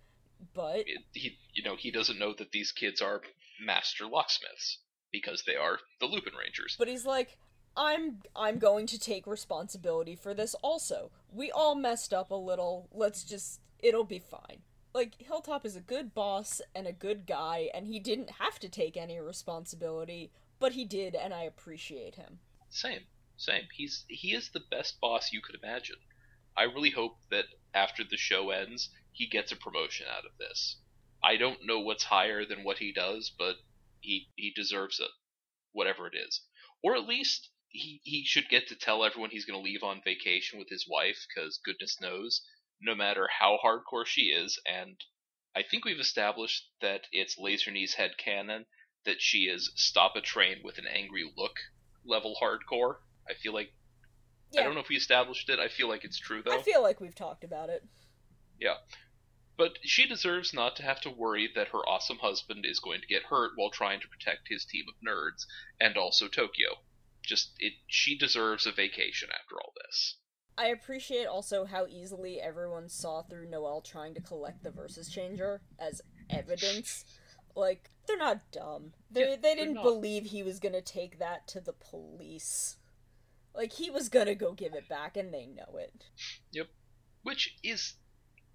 [0.54, 0.84] but.
[1.12, 3.22] He, you know, he doesn't know that these kids are
[3.60, 4.78] master locksmiths
[5.12, 6.76] because they are the Lupin Rangers.
[6.78, 7.38] But he's like,
[7.76, 11.10] I'm I'm going to take responsibility for this also.
[11.32, 12.88] We all messed up a little.
[12.92, 14.62] Let's just it'll be fine.
[14.94, 18.68] Like Hilltop is a good boss and a good guy and he didn't have to
[18.68, 22.40] take any responsibility, but he did and I appreciate him.
[22.70, 23.06] Same.
[23.36, 23.68] Same.
[23.72, 25.98] He's he is the best boss you could imagine.
[26.56, 30.76] I really hope that after the show ends, he gets a promotion out of this.
[31.22, 33.56] I don't know what's higher than what he does, but
[34.00, 35.10] he he deserves it.
[35.72, 36.42] Whatever it is.
[36.82, 40.00] Or at least he, he should get to tell everyone he's going to leave on
[40.04, 42.46] vacation with his wife because goodness knows,
[42.80, 45.02] no matter how hardcore she is, and
[45.56, 48.66] I think we've established that it's Laserknee's head canon
[49.04, 51.56] that she is stop a train with an angry look
[52.04, 52.96] level hardcore.
[53.28, 53.72] I feel like
[54.52, 54.60] yeah.
[54.60, 55.58] I don't know if we established it.
[55.58, 56.56] I feel like it's true though.
[56.56, 57.84] I feel like we've talked about it.
[58.60, 58.76] Yeah.
[59.56, 63.06] But she deserves not to have to worry that her awesome husband is going to
[63.06, 65.46] get hurt while trying to protect his team of nerds
[65.80, 66.78] and also Tokyo
[67.24, 70.16] just it she deserves a vacation after all this.
[70.56, 75.62] I appreciate also how easily everyone saw through Noel trying to collect the versus changer
[75.78, 77.04] as evidence.
[77.54, 78.92] like they're not dumb.
[79.10, 82.76] They yeah, they didn't believe he was gonna take that to the police.
[83.54, 86.04] Like he was gonna go give it back, and they know it.
[86.52, 86.68] Yep.
[87.22, 87.94] Which is,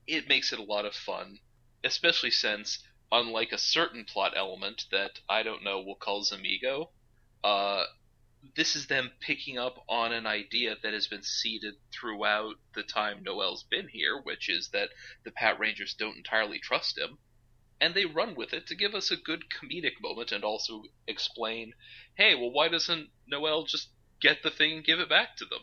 [0.06, 1.40] it makes it a lot of fun,
[1.84, 2.80] especially since,
[3.12, 6.90] unlike a certain plot element that I don't know we'll call Zamigo,
[7.44, 7.86] uh,
[8.56, 13.24] this is them picking up on an idea that has been seeded throughout the time
[13.24, 14.90] Noel's been here, which is that
[15.24, 17.18] the Pat Rangers don't entirely trust him.
[17.82, 21.74] And they run with it to give us a good comedic moment and also explain,
[22.16, 23.90] hey, well, why doesn't Noel just
[24.22, 25.62] get the thing and give it back to them?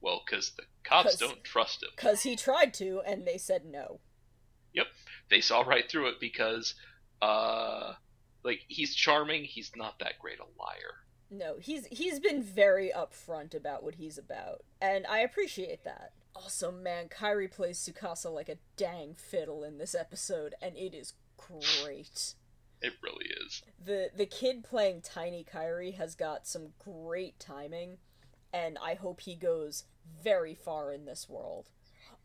[0.00, 1.90] Well, because the cops don't trust him.
[1.94, 4.00] Because he tried to, and they said no.
[4.72, 4.86] Yep.
[5.30, 6.74] They saw right through it because,
[7.20, 7.94] uh,
[8.42, 11.06] like, he's charming, he's not that great a liar.
[11.30, 16.12] No, he's he's been very upfront about what he's about, and I appreciate that.
[16.36, 21.14] Also, man, Kairi plays Tsukasa like a dang fiddle in this episode, and it is
[21.36, 22.34] great.
[22.82, 23.62] It really is.
[23.82, 27.98] The the kid playing Tiny Kairi has got some great timing,
[28.52, 29.84] and I hope he goes
[30.22, 31.70] very far in this world.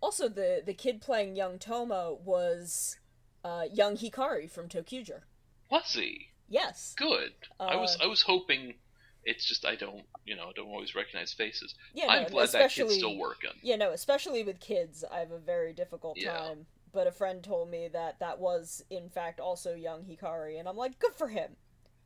[0.01, 2.97] Also, the the kid playing young Toma was
[3.43, 5.21] uh, young Hikari from ToQger.
[5.69, 6.27] Was he?
[6.49, 6.93] Yes.
[6.97, 7.33] Good.
[7.59, 8.75] Uh, I was I was hoping
[9.23, 11.75] it's just I don't you know I don't always recognize faces.
[11.93, 13.51] Yeah, I'm no, glad that kid's still working.
[13.61, 16.37] Yeah, no, especially with kids, I have a very difficult yeah.
[16.37, 16.65] time.
[16.93, 20.75] But a friend told me that that was in fact also young Hikari, and I'm
[20.77, 21.55] like, good for him.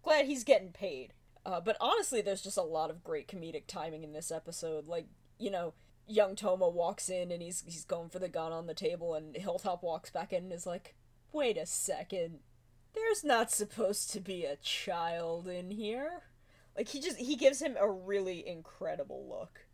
[0.04, 1.14] glad he's getting paid.
[1.46, 4.88] Uh, but honestly, there's just a lot of great comedic timing in this episode.
[4.88, 5.08] Like,
[5.40, 5.74] you know,
[6.08, 9.36] young Toma walks in and he's he's going for the gun on the table, and
[9.36, 10.96] Hilltop walks back in and is like,
[11.32, 12.40] "Wait a second,
[12.94, 16.24] there's not supposed to be a child in here."
[16.76, 19.66] Like he just he gives him a really incredible look.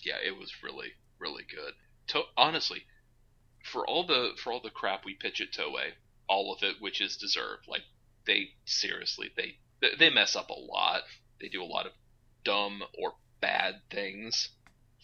[0.00, 1.74] Yeah, it was really really good.
[2.08, 2.84] To- honestly,
[3.62, 5.92] for all the for all the crap we pitch at Toei,
[6.28, 7.66] all of it which is deserved.
[7.68, 7.84] Like
[8.26, 9.58] they seriously they
[9.98, 11.02] they mess up a lot.
[11.40, 11.92] They do a lot of
[12.44, 14.50] dumb or bad things.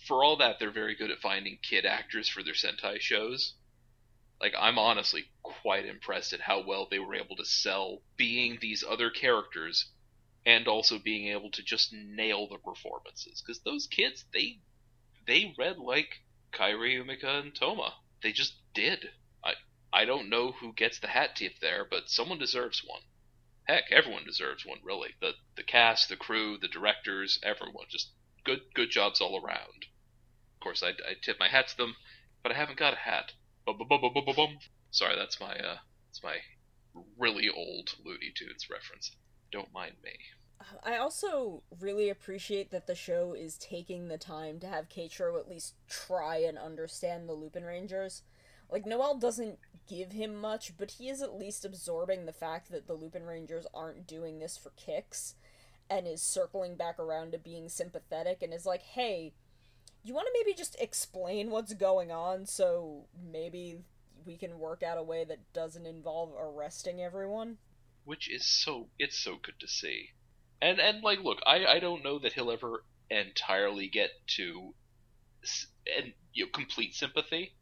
[0.06, 3.54] For all that, they're very good at finding kid actors for their Sentai shows.
[4.40, 8.84] Like I'm honestly quite impressed at how well they were able to sell being these
[8.86, 9.90] other characters
[10.44, 14.60] and also being able to just nail the performances because those kids they
[15.26, 16.20] they read like
[16.52, 17.94] Kairi, Umika, and Toma.
[18.26, 19.12] They just did.
[19.44, 19.54] I
[19.92, 23.02] I don't know who gets the hat tip there, but someone deserves one.
[23.68, 25.14] Heck, everyone deserves one, really.
[25.20, 27.86] The the cast, the crew, the directors, everyone.
[27.88, 28.10] Just
[28.42, 29.86] good good jobs all around.
[30.54, 31.94] Of course, I I tip my hat to them,
[32.42, 33.34] but I haven't got a hat.
[33.64, 34.58] Bum-bum-bum-bum-bum-bum.
[34.90, 36.40] Sorry, that's my uh, that's my
[37.16, 39.12] really old Looney Tunes reference.
[39.52, 40.18] Don't mind me.
[40.82, 45.48] I also really appreciate that the show is taking the time to have Keiichiro at
[45.48, 48.22] least try and understand the Lupin Rangers.
[48.70, 52.86] Like, Noel doesn't give him much, but he is at least absorbing the fact that
[52.86, 55.34] the Lupin Rangers aren't doing this for kicks
[55.88, 59.32] and is circling back around to being sympathetic and is like, hey,
[60.02, 63.78] you want to maybe just explain what's going on so maybe
[64.24, 67.58] we can work out a way that doesn't involve arresting everyone?
[68.04, 70.10] Which is so, it's so good to see
[70.60, 74.74] and and like look i i don't know that he'll ever entirely get to
[75.96, 77.54] and you know, complete sympathy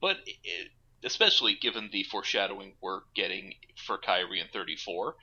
[0.00, 0.68] but it,
[1.02, 5.14] especially given the foreshadowing we're getting for Kairi in 34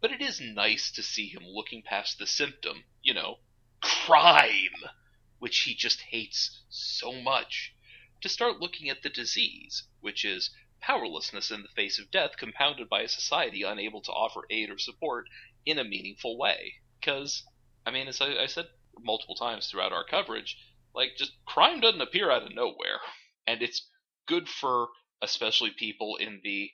[0.00, 3.36] but it is nice to see him looking past the symptom you know
[3.80, 4.90] crime
[5.38, 7.74] which he just hates so much
[8.20, 12.88] to start looking at the disease which is powerlessness in the face of death compounded
[12.88, 15.26] by a society unable to offer aid or support
[15.66, 16.74] in a meaningful way.
[17.00, 17.42] Because,
[17.86, 18.66] I mean, as I, I said
[18.98, 20.56] multiple times throughout our coverage,
[20.94, 23.00] like, just crime doesn't appear out of nowhere.
[23.46, 23.88] And it's
[24.26, 24.88] good for
[25.22, 26.70] especially people in the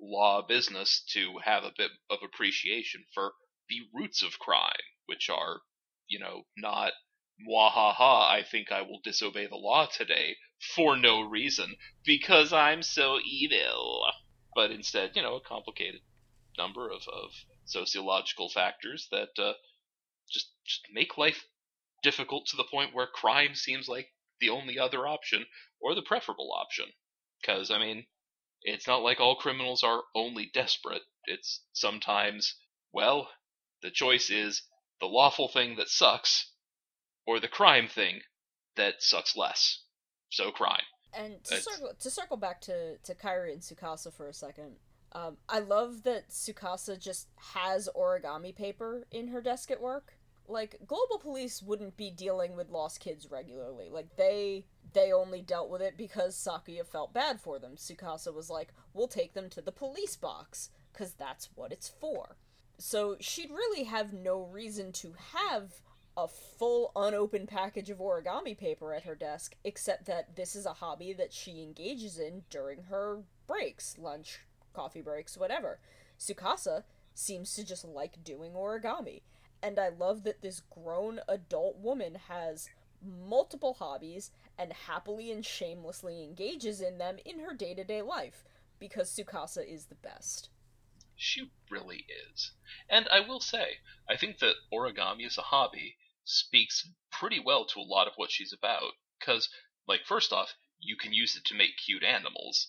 [0.00, 3.32] law business to have a bit of appreciation for
[3.68, 4.72] the roots of crime,
[5.06, 5.60] which are,
[6.08, 6.92] you know, not
[7.46, 10.36] Mwahaha, I think I will disobey the law today
[10.74, 14.04] for no reason because I'm so evil.
[14.54, 16.00] But instead, you know, a complicated
[16.56, 17.30] number of, of
[17.68, 19.52] sociological factors that uh,
[20.30, 21.44] just just make life
[22.02, 24.08] difficult to the point where crime seems like
[24.40, 25.44] the only other option
[25.80, 26.86] or the preferable option.
[27.40, 28.06] Because I mean,
[28.62, 31.02] it's not like all criminals are only desperate.
[31.24, 32.54] It's sometimes,
[32.92, 33.28] well,
[33.82, 34.62] the choice is
[35.00, 36.52] the lawful thing that sucks
[37.26, 38.20] or the crime thing
[38.76, 39.82] that sucks less.
[40.30, 40.82] So crime.
[41.12, 44.76] And to circle to circle back to to Kairi and Tsukasa for a second,
[45.12, 50.14] um, I love that Tsukasa just has origami paper in her desk at work.
[50.46, 53.88] Like Global Police wouldn't be dealing with lost kids regularly.
[53.90, 57.76] Like they they only dealt with it because Sakuya felt bad for them.
[57.76, 62.36] Tsukasa was like, "We'll take them to the police box cuz that's what it's for."
[62.78, 65.82] So she'd really have no reason to have
[66.16, 70.74] a full unopened package of origami paper at her desk except that this is a
[70.74, 74.40] hobby that she engages in during her breaks, lunch,
[74.72, 75.80] coffee breaks, whatever.
[76.18, 79.22] Tsukasa seems to just like doing origami.
[79.62, 82.68] And I love that this grown adult woman has
[83.02, 88.44] multiple hobbies and happily and shamelessly engages in them in her day to day life
[88.78, 90.50] because Tsukasa is the best.
[91.16, 92.52] She really is.
[92.88, 93.78] And I will say,
[94.08, 98.30] I think that origami as a hobby speaks pretty well to a lot of what
[98.30, 98.92] she's about.
[99.18, 99.48] Because,
[99.88, 102.68] like, first off, you can use it to make cute animals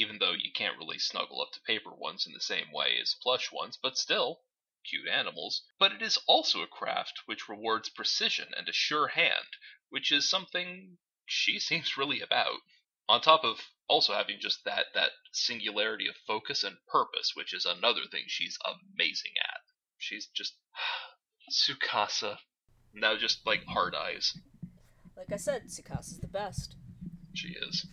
[0.00, 3.14] even though you can't really snuggle up to paper ones in the same way as
[3.22, 4.40] plush ones, but still,
[4.82, 5.62] cute animals.
[5.78, 9.58] But it is also a craft which rewards precision and a sure hand,
[9.90, 10.96] which is something
[11.26, 12.60] she seems really about.
[13.08, 17.66] On top of also having just that that singularity of focus and purpose, which is
[17.66, 19.60] another thing she's amazing at.
[19.98, 20.54] She's just
[21.50, 22.38] Tsukasa.
[22.94, 24.32] Now just like hard eyes.
[25.14, 26.76] Like I said, Tsukasa's the best.
[27.34, 27.86] She is.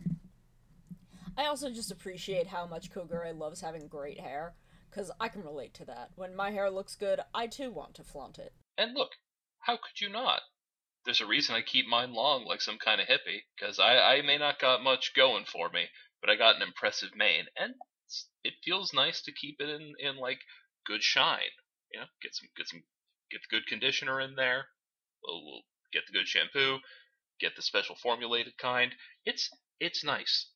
[1.38, 4.56] I also just appreciate how much Kogure loves having great hair,
[4.90, 6.10] because I can relate to that.
[6.16, 8.54] When my hair looks good, I too want to flaunt it.
[8.78, 9.12] And look,
[9.60, 10.42] how could you not?
[11.06, 14.22] There's a reason I keep mine long like some kind of hippie, because I, I
[14.24, 15.86] may not got much going for me,
[16.22, 17.76] but I got an impressive mane, and
[18.44, 20.40] it feels nice to keep it in, in like
[20.86, 21.54] good shine.
[21.94, 22.84] You know, get some get some
[23.32, 24.66] get the good conditioner in there.
[25.24, 25.62] We'll, we'll
[25.94, 26.80] get the good shampoo,
[27.40, 28.92] get the special formulated kind.
[29.26, 30.50] It's it's nice.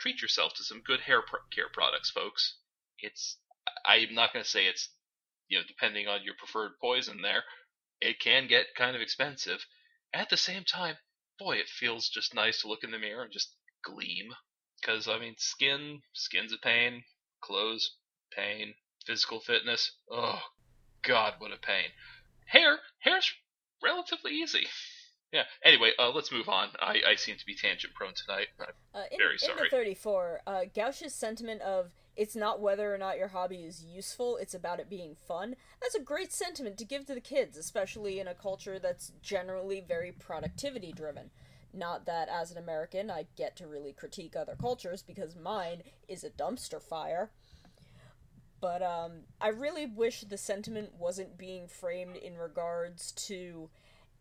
[0.00, 2.56] Treat yourself to some good hair care products, folks.
[2.98, 3.36] It's
[3.84, 4.88] I'm not going to say it's
[5.48, 7.44] you know depending on your preferred poison there,
[8.00, 9.66] it can get kind of expensive.
[10.12, 10.96] At the same time,
[11.38, 14.34] boy, it feels just nice to look in the mirror and just gleam.
[14.80, 17.04] Because I mean, skin, skin's a pain.
[17.42, 17.96] Clothes,
[18.30, 18.74] pain.
[19.06, 20.40] Physical fitness, oh
[21.02, 21.90] god, what a pain.
[22.46, 23.32] Hair, hair's
[23.82, 24.66] relatively easy.
[25.32, 25.44] Yeah.
[25.64, 26.68] Anyway, uh, let's move on.
[26.80, 28.48] I, I seem to be tangent prone tonight.
[28.58, 29.58] Uh, in, very sorry.
[29.58, 33.84] In the 34, uh, Gauche's sentiment of it's not whether or not your hobby is
[33.84, 35.54] useful, it's about it being fun.
[35.80, 39.80] That's a great sentiment to give to the kids, especially in a culture that's generally
[39.80, 41.30] very productivity driven.
[41.72, 46.24] Not that as an American I get to really critique other cultures because mine is
[46.24, 47.30] a dumpster fire.
[48.60, 53.70] But um, I really wish the sentiment wasn't being framed in regards to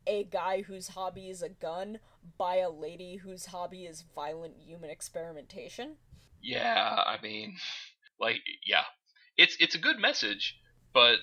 [0.10, 1.99] a guy whose hobby is a gun
[2.38, 5.97] by a lady whose hobby is violent human experimentation.
[6.41, 7.57] Yeah, I mean,
[8.20, 8.84] like, yeah,
[9.38, 10.60] it's it's a good message,
[10.93, 11.18] but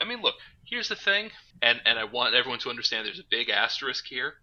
[0.00, 0.34] I mean, look,
[0.66, 1.30] here's the thing,
[1.62, 3.06] and and I want everyone to understand.
[3.06, 4.34] There's a big asterisk here.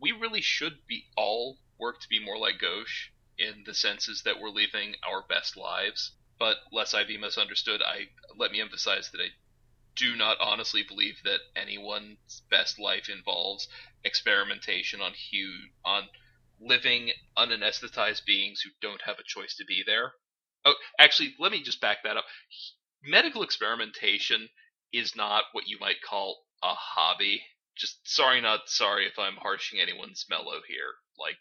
[0.00, 4.40] We really should be all work to be more like Gauche in the senses that
[4.40, 6.12] we're living our best lives.
[6.38, 9.28] But lest I be misunderstood, I let me emphasize that I
[9.96, 13.68] do not honestly believe that anyone's best life involves
[14.04, 16.08] experimentation on huge on
[16.60, 20.12] living unanesthetized beings who don't have a choice to be there.
[20.64, 22.24] Oh, actually, let me just back that up.
[23.02, 24.48] Medical experimentation
[24.92, 27.42] is not what you might call a hobby.
[27.76, 30.94] Just sorry, not sorry if I'm harshing anyone's mellow here.
[31.18, 31.36] Like,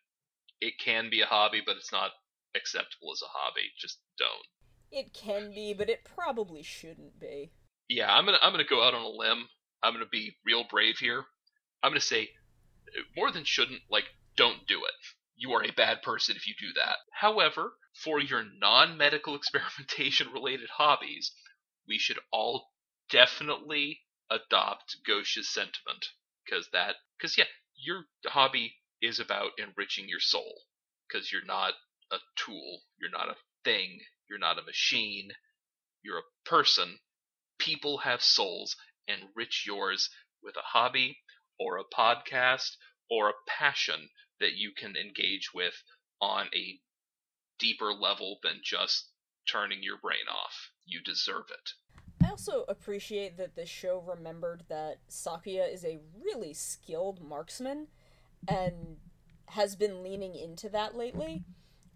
[0.59, 2.11] it can be a hobby, but it's not
[2.55, 3.71] acceptable as a hobby.
[3.77, 4.47] Just don't.
[4.91, 7.51] It can be, but it probably shouldn't be
[7.93, 9.47] yeah, I'm gonna I'm gonna go out on a limb.
[9.83, 11.23] I'm gonna be real brave here.
[11.83, 12.29] I'm gonna say
[13.15, 14.93] more than shouldn't, like don't do it.
[15.35, 16.97] You are a bad person if you do that.
[17.11, 17.73] However,
[18.03, 21.31] for your non-medical experimentation related hobbies,
[21.87, 22.71] we should all
[23.09, 26.05] definitely adopt Gauche's sentiment
[26.43, 30.61] because that because yeah, your hobby is about enriching your soul
[31.07, 31.73] because you're not
[32.11, 35.29] a tool, you're not a thing, you're not a machine,
[36.01, 36.97] you're a person
[37.63, 38.75] people have souls.
[39.07, 40.09] Enrich yours
[40.41, 41.17] with a hobby
[41.59, 42.77] or a podcast
[43.09, 44.09] or a passion
[44.39, 45.73] that you can engage with
[46.21, 46.79] on a
[47.59, 49.09] deeper level than just
[49.49, 50.71] turning your brain off.
[50.85, 51.71] You deserve it.
[52.25, 57.87] I also appreciate that this show remembered that Sakuya is a really skilled marksman
[58.47, 58.97] and
[59.47, 61.43] has been leaning into that lately.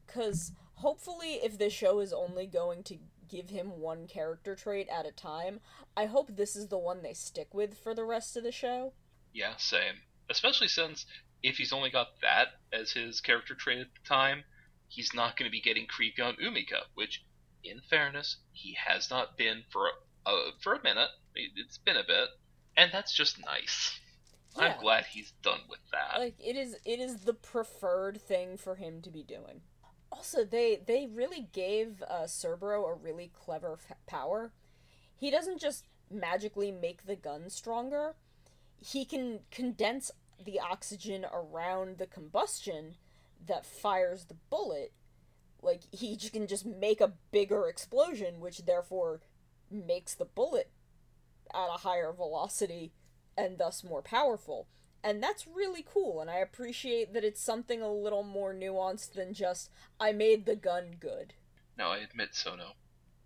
[0.06, 2.98] Because hopefully, if this show is only going to
[3.30, 5.60] give him one character trait at a time.
[5.96, 8.94] I hope this is the one they stick with for the rest of the show.
[9.34, 10.02] Yeah, same.
[10.30, 11.06] Especially since
[11.44, 14.44] if he's only got that as his character trait at the time,
[14.88, 17.24] he's not going to be getting creepy on Umika, which,
[17.64, 21.10] in fairness, he has not been for a, uh, for a minute.
[21.36, 22.30] It's been a bit,
[22.76, 24.00] and that's just nice.
[24.58, 24.64] Yeah.
[24.64, 26.20] I'm glad he's done with that.
[26.20, 29.62] Like it is, it is the preferred thing for him to be doing
[30.18, 34.52] also they they really gave uh, Cerbero a really clever f- power.
[35.16, 38.16] He doesn't just magically make the gun stronger.
[38.80, 40.12] He can condense
[40.44, 42.96] the oxygen around the combustion
[43.46, 44.92] that fires the bullet.
[45.62, 49.22] Like he can just make a bigger explosion, which therefore
[49.70, 50.72] makes the bullet
[51.54, 52.92] at a higher velocity
[53.38, 54.68] and thus more powerful.
[55.08, 59.34] And that's really cool, and I appreciate that it's something a little more nuanced than
[59.34, 61.34] just, I made the gun good.
[61.78, 62.74] Now, I admit, Sono,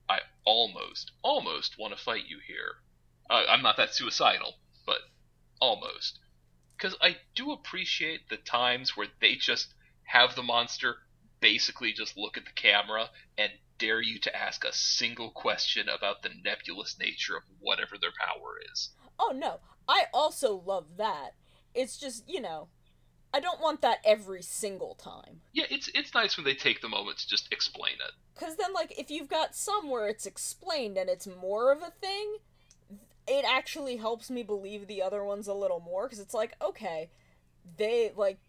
[0.07, 2.75] I almost, almost want to fight you here.
[3.31, 4.99] Uh, I'm not that suicidal, but
[5.59, 6.19] almost.
[6.77, 9.73] Because I do appreciate the times where they just
[10.03, 10.97] have the monster
[11.39, 13.09] basically just look at the camera
[13.39, 18.13] and dare you to ask a single question about the nebulous nature of whatever their
[18.19, 18.91] power is.
[19.17, 21.31] Oh no, I also love that.
[21.73, 22.67] It's just, you know,
[23.33, 25.41] I don't want that every single time.
[25.53, 28.11] Yeah, it's it's nice when they take the moment to just explain it.
[28.35, 31.91] Cuz then like if you've got some where it's explained and it's more of a
[31.91, 32.37] thing,
[33.27, 37.09] it actually helps me believe the other ones a little more cuz it's like, okay,
[37.77, 38.39] they like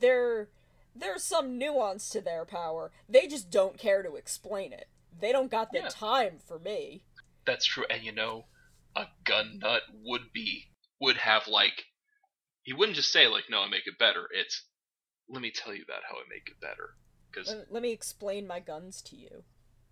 [0.00, 0.48] they're
[0.94, 2.92] there's some nuance to their power.
[3.08, 4.88] They just don't care to explain it.
[5.20, 5.88] They don't got the yeah.
[5.88, 7.02] time for me.
[7.44, 7.86] That's true.
[7.90, 8.46] And you know,
[8.94, 10.68] a gun nut would be
[11.00, 11.86] would have like
[12.68, 14.62] he wouldn't just say like, "No, I make it better." It's,
[15.26, 16.98] "Let me tell you about how I make it better."
[17.30, 19.44] Because let, let me explain my guns to you.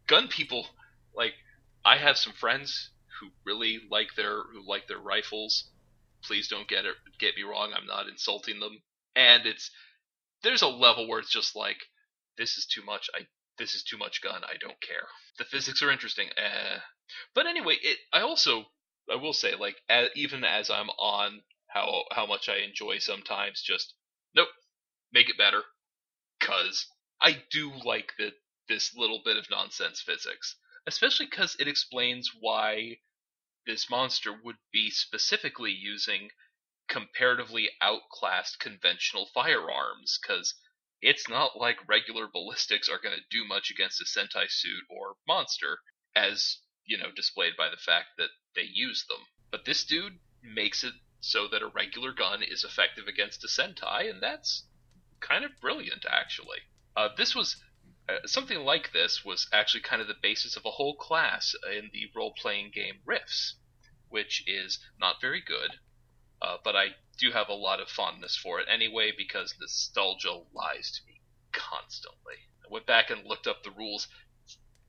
[0.07, 0.67] Gun people,
[1.15, 1.33] like,
[1.87, 5.71] I have some friends who really like their who like their rifles.
[6.23, 7.73] Please don't get it get me wrong.
[7.73, 8.83] I'm not insulting them.
[9.15, 9.71] And it's
[10.43, 11.79] there's a level where it's just like
[12.37, 13.09] this is too much.
[13.15, 14.45] I this is too much gun.
[14.45, 15.09] I don't care.
[15.39, 16.29] The physics are interesting.
[16.37, 16.79] Eh.
[17.35, 17.97] But anyway, it.
[18.13, 18.67] I also
[19.11, 23.63] I will say like as, even as I'm on how how much I enjoy sometimes
[23.63, 23.95] just
[24.35, 24.49] nope
[25.13, 25.63] make it better
[26.39, 26.87] because
[27.21, 28.33] I do like the
[28.69, 30.57] this little bit of nonsense physics,
[30.87, 32.99] especially because it explains why
[33.67, 36.31] this monster would be specifically using
[36.89, 40.55] comparatively outclassed conventional firearms, because
[41.01, 45.17] it's not like regular ballistics are going to do much against a Sentai suit or
[45.27, 45.79] monster,
[46.15, 49.21] as, you know, displayed by the fact that they use them.
[49.51, 50.95] But this dude makes it
[51.27, 54.63] so that a regular gun is effective against a Sentai, and that's
[55.19, 56.59] kind of brilliant, actually.
[56.97, 57.57] Uh, this was
[58.09, 61.91] uh, something like this was actually kind of the basis of a whole class in
[61.93, 63.57] the role playing game Rifts,
[64.09, 65.73] which is not very good,
[66.41, 70.93] uh, but I do have a lot of fondness for it anyway because nostalgia lies
[70.93, 71.21] to me
[71.53, 72.47] constantly.
[72.65, 74.07] I went back and looked up the rules.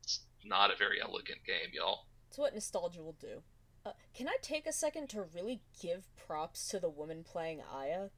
[0.03, 2.05] It's not a very elegant game, y'all.
[2.29, 3.41] It's what nostalgia will do.
[3.87, 8.09] Uh, can I take a second to really give props to the woman playing Aya?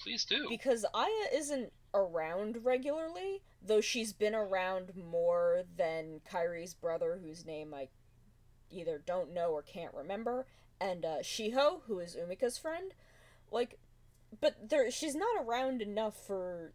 [0.00, 0.46] Please do.
[0.48, 7.74] Because Aya isn't around regularly, though she's been around more than Kairi's brother, whose name
[7.74, 7.88] I
[8.70, 10.46] either don't know or can't remember,
[10.80, 12.94] and uh, Shiho, who is Umika's friend.
[13.50, 13.78] Like,
[14.40, 16.72] but there, she's not around enough for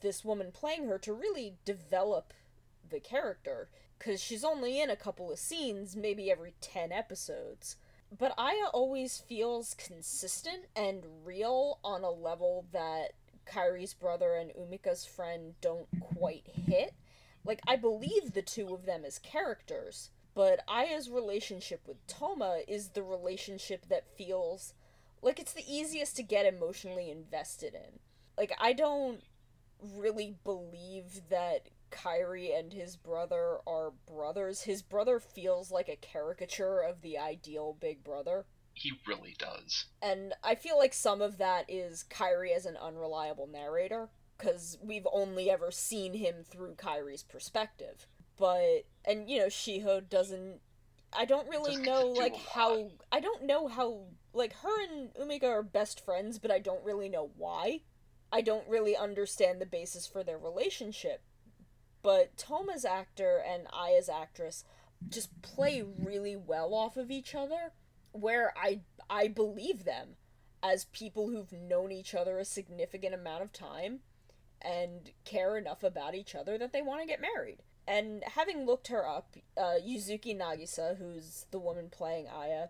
[0.00, 2.32] this woman playing her to really develop
[2.88, 3.68] the character,
[3.98, 7.76] because she's only in a couple of scenes, maybe every 10 episodes.
[8.16, 13.12] But Aya always feels consistent and real on a level that
[13.46, 16.94] Kairi's brother and Umika's friend don't quite hit.
[17.44, 22.88] Like, I believe the two of them as characters, but Aya's relationship with Toma is
[22.88, 24.74] the relationship that feels
[25.22, 27.98] like it's the easiest to get emotionally invested in.
[28.36, 29.22] Like, I don't
[29.80, 34.62] really believe that Kairi and his brother are brothers.
[34.62, 38.46] His brother feels like a caricature of the ideal big brother.
[38.74, 39.86] He really does.
[40.02, 45.06] And I feel like some of that is Kairi as an unreliable narrator, because we've
[45.12, 48.08] only ever seen him through Kairi's perspective.
[48.36, 50.58] But, and you know, Shiho doesn't.
[51.16, 52.90] I don't really know, like, how.
[53.12, 54.06] I don't know how.
[54.32, 57.82] Like, her and Umika are best friends, but I don't really know why.
[58.32, 61.22] I don't really understand the basis for their relationship.
[62.04, 64.62] But Toma's actor and Aya's actress
[65.08, 67.72] just play really well off of each other
[68.12, 70.16] where I I believe them
[70.62, 74.00] as people who've known each other a significant amount of time
[74.60, 77.62] and care enough about each other that they want to get married.
[77.88, 82.66] And having looked her up, uh, Yuzuki Nagisa, who's the woman playing Aya,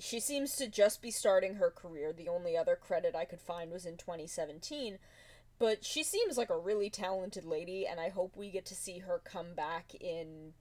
[0.00, 2.12] she seems to just be starting her career.
[2.12, 4.98] The only other credit I could find was in 2017.
[5.58, 8.98] But she seems like a really talented lady, and I hope we get to see
[8.98, 10.54] her come back in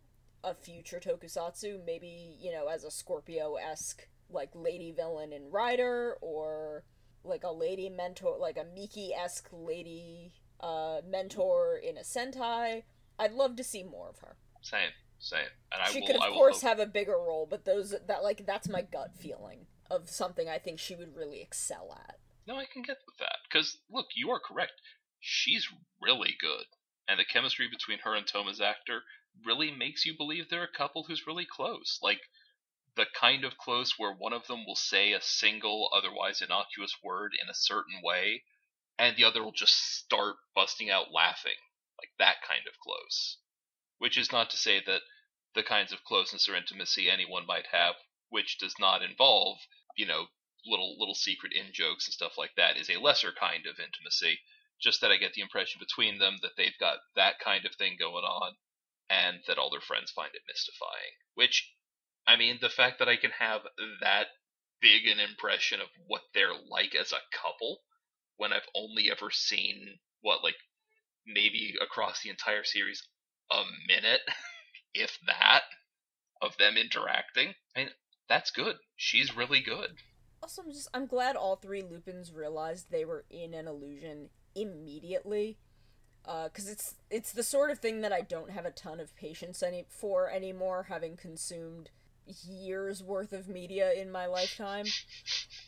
[0.44, 6.16] a future tokusatsu, maybe, you know, as a Scorpio esque like lady villain in Rider
[6.22, 6.84] or
[7.24, 12.84] like a lady mentor, like a Miki esque lady uh, mentor in a Sentai.
[13.20, 14.36] I'd love to see more of her.
[14.62, 14.90] Same,
[15.20, 15.40] same.
[15.72, 18.24] And I she will, could of course hope- have a bigger role, but those that
[18.24, 22.18] like that's my gut feeling of something I think she would really excel at.
[22.48, 23.38] No, I can get with that.
[23.48, 24.74] Because, look, you are correct.
[25.20, 25.68] She's
[26.02, 26.66] really good.
[27.08, 29.04] And the chemistry between her and Toma's actor
[29.46, 32.00] really makes you believe they're a couple who's really close.
[32.02, 32.22] Like,
[32.96, 37.32] the kind of close where one of them will say a single, otherwise innocuous word
[37.42, 38.44] in a certain way,
[39.00, 41.58] and the other will just start busting out laughing.
[41.98, 43.38] Like, that kind of close.
[44.00, 45.02] Which is not to say that
[45.54, 47.96] the kinds of closeness or intimacy anyone might have,
[48.30, 49.60] which does not involve,
[49.96, 50.28] you know,
[50.66, 54.40] little little secret in jokes and stuff like that is a lesser kind of intimacy.
[54.82, 57.98] Just that I get the impression between them that they've got that kind of thing
[58.00, 58.54] going on,
[59.10, 61.14] and that all their friends find it mystifying.
[61.36, 61.72] Which,
[62.28, 63.62] I mean, the fact that I can have
[64.02, 64.28] that
[64.82, 67.82] big an impression of what they're like as a couple
[68.38, 70.56] when I've only ever seen what like
[71.26, 73.08] maybe across the entire series
[73.52, 74.22] a minute,
[74.94, 75.64] if that,
[76.42, 77.54] of them interacting.
[77.76, 77.90] I mean,
[78.28, 78.78] that's good.
[78.96, 79.98] She's really good.
[80.52, 85.58] Also, I'm just I'm glad all three Lupins realized they were in an illusion immediately.
[86.26, 89.64] Because it's it's the sort of thing that I don't have a ton of patience
[89.64, 91.90] any for anymore, having consumed
[92.46, 94.88] years worth of media in my lifetime.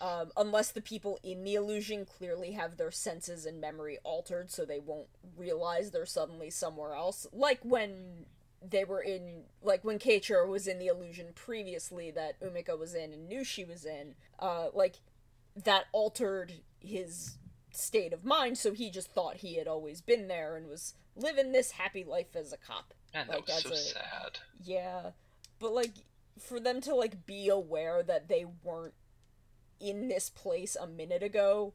[0.02, 4.66] Um, unless the people in the illusion clearly have their senses and memory altered, so
[4.66, 5.08] they won't
[5.38, 7.26] realize they're suddenly somewhere else.
[7.32, 8.26] Like when
[8.68, 13.14] they were in like when Keiichiro was in the illusion previously that Umika was in
[13.14, 15.00] and knew she was in, uh, like
[15.56, 17.38] that altered his
[17.72, 21.52] state of mind, so he just thought he had always been there and was living
[21.52, 22.94] this happy life as a cop.
[23.14, 24.40] That like, was as so a- sad.
[24.64, 25.12] Yeah,
[25.60, 25.94] but like
[26.40, 28.96] for them to like be aware that they weren't
[29.80, 31.74] in this place a minute ago,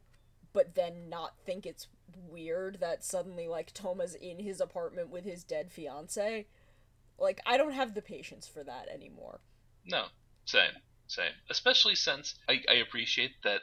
[0.53, 1.89] but then not think it's
[2.29, 6.47] weird that suddenly like Toma's in his apartment with his dead fiance.
[7.19, 9.41] Like I don't have the patience for that anymore.
[9.85, 10.07] No,
[10.45, 10.73] same,
[11.07, 11.33] same.
[11.51, 13.63] Especially since I, I appreciate that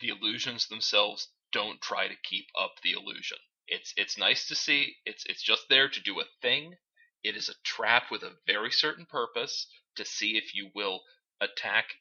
[0.00, 3.38] the illusions themselves don't try to keep up the illusion.
[3.68, 4.96] It's it's nice to see.
[5.04, 6.76] It's it's just there to do a thing.
[7.22, 9.66] It is a trap with a very certain purpose
[9.96, 11.02] to see if you will
[11.40, 11.96] attack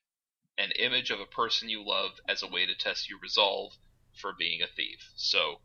[0.57, 3.73] an image of a person you love as a way to test your resolve
[4.13, 5.11] for being a thief.
[5.15, 5.61] So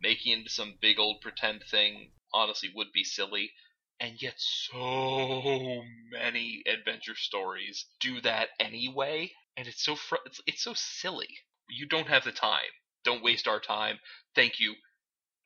[0.00, 3.52] making into some big old pretend thing honestly would be silly
[4.00, 10.62] and yet so many adventure stories do that anyway and it's so fr- it's, it's
[10.64, 11.28] so silly.
[11.68, 12.70] You don't have the time.
[13.04, 13.98] Don't waste our time.
[14.34, 14.74] Thank you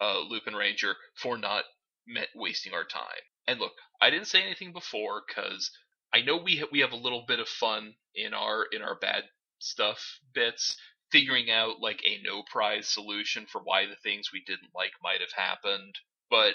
[0.00, 1.64] uh, lupin ranger for not
[2.06, 3.22] met wasting our time.
[3.48, 5.70] And look i didn't say anything before because
[6.12, 8.96] i know we ha- we have a little bit of fun in our in our
[8.96, 9.24] bad
[9.60, 10.76] stuff bits.
[11.12, 15.20] Figuring out like a no prize solution for why the things we didn't like might
[15.20, 15.94] have happened.
[16.30, 16.54] But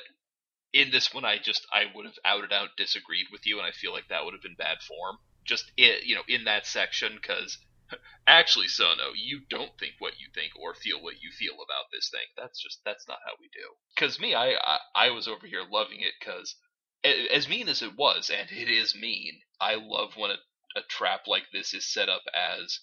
[0.74, 3.68] in this one, I just I would have out and out disagreed with you, and
[3.68, 5.18] I feel like that would have been bad form.
[5.44, 7.58] Just it, you know, in that section, because
[8.28, 11.92] actually, Sono, oh, you don't think what you think or feel what you feel about
[11.92, 12.28] this thing.
[12.38, 13.76] That's just that's not how we do.
[13.96, 16.56] Because me, I, I I was over here loving it because
[17.04, 20.38] as mean as it was, and it is mean, I love when a,
[20.76, 22.80] a trap like this is set up as.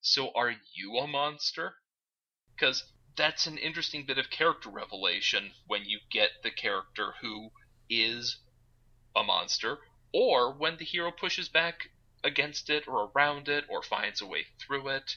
[0.00, 1.74] So are you a monster?
[2.54, 2.84] Because
[3.18, 7.50] that's an interesting bit of character revelation when you get the character who
[7.90, 8.38] is
[9.14, 9.78] a monster,
[10.14, 11.90] or when the hero pushes back
[12.24, 15.16] against it or around it or finds a way through it.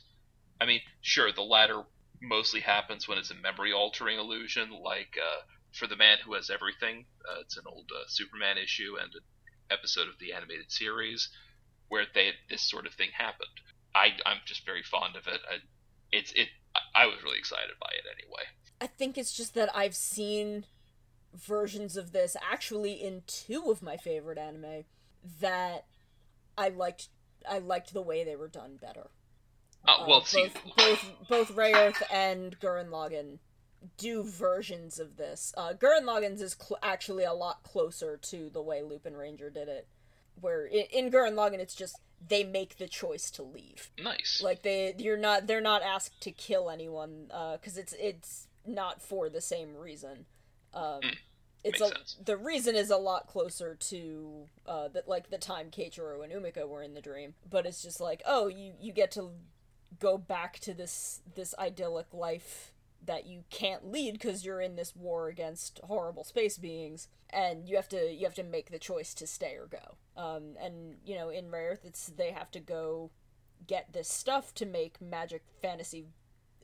[0.59, 1.83] I mean, sure, the latter
[2.21, 5.41] mostly happens when it's a memory altering illusion, like uh,
[5.71, 7.05] for the man who has everything.
[7.27, 9.21] Uh, it's an old uh, Superman issue and an
[9.69, 11.29] episode of the animated series
[11.87, 13.61] where they this sort of thing happened.
[13.95, 15.41] I I'm just very fond of it.
[15.49, 15.57] I,
[16.11, 16.49] it's it.
[16.93, 18.43] I was really excited by it anyway.
[18.79, 20.65] I think it's just that I've seen
[21.33, 24.83] versions of this actually in two of my favorite anime
[25.39, 25.85] that
[26.57, 27.09] I liked
[27.49, 29.09] I liked the way they were done better.
[29.87, 33.39] Oh Uh, well, see, both both both Rayearth and Gurren Lagann
[33.97, 35.53] do versions of this.
[35.57, 39.67] Uh, Gurren Lagann's is cl- actually a lot closer to the way Lupin Ranger did
[39.67, 39.87] it,
[40.39, 43.91] where in, in Gurren Lagann it's just they make the choice to leave.
[44.01, 44.41] nice.
[44.43, 49.01] Like they you're not they're not asked to kill anyone uh because it's it's not
[49.01, 50.25] for the same reason.
[50.73, 51.01] Um,
[51.63, 52.17] it's a, sense.
[52.23, 56.67] the reason is a lot closer to uh that like the time Keiichiro and Umika
[56.67, 59.31] were in the dream, but it's just like oh you you get to
[59.99, 62.71] go back to this this idyllic life
[63.05, 67.75] that you can't lead because you're in this war against horrible space beings and you
[67.75, 69.95] have to you have to make the choice to stay or go.
[70.21, 73.09] Um and you know in Rayearth it's they have to go
[73.67, 76.05] get this stuff to make magic fantasy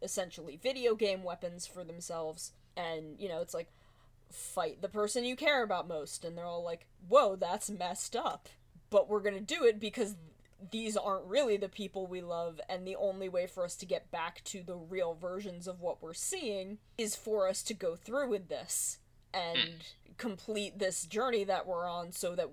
[0.01, 2.51] essentially video game weapons for themselves.
[2.75, 3.71] And you know it's like
[4.31, 6.23] fight the person you care about most.
[6.23, 8.49] And they're all like whoa that's messed up.
[8.89, 10.15] But we're gonna do it because
[10.71, 14.09] these aren't really the people we love and the only way for us to get
[14.11, 18.29] back to the real versions of what we're seeing is for us to go through
[18.29, 18.97] with this
[19.33, 19.85] and
[20.17, 22.49] complete this journey that we're on so that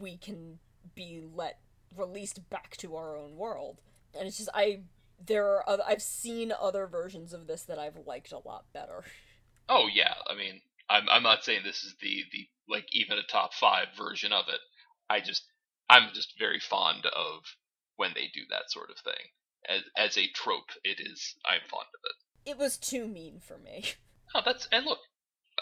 [0.00, 0.58] we can
[0.94, 1.58] be let
[1.96, 3.80] released back to our own world.
[4.18, 4.80] And it's just i
[5.24, 9.04] there are other, i've seen other versions of this that i've liked a lot better.
[9.68, 13.22] Oh yeah, I mean, I'm I'm not saying this is the the like even a
[13.22, 14.60] top five version of it.
[15.08, 15.44] I just
[15.88, 17.56] I'm just very fond of
[17.96, 19.30] when they do that sort of thing
[19.68, 20.70] as as a trope.
[20.84, 22.50] It is I'm fond of it.
[22.50, 23.84] it was too mean for me
[24.34, 24.98] Oh, that's and look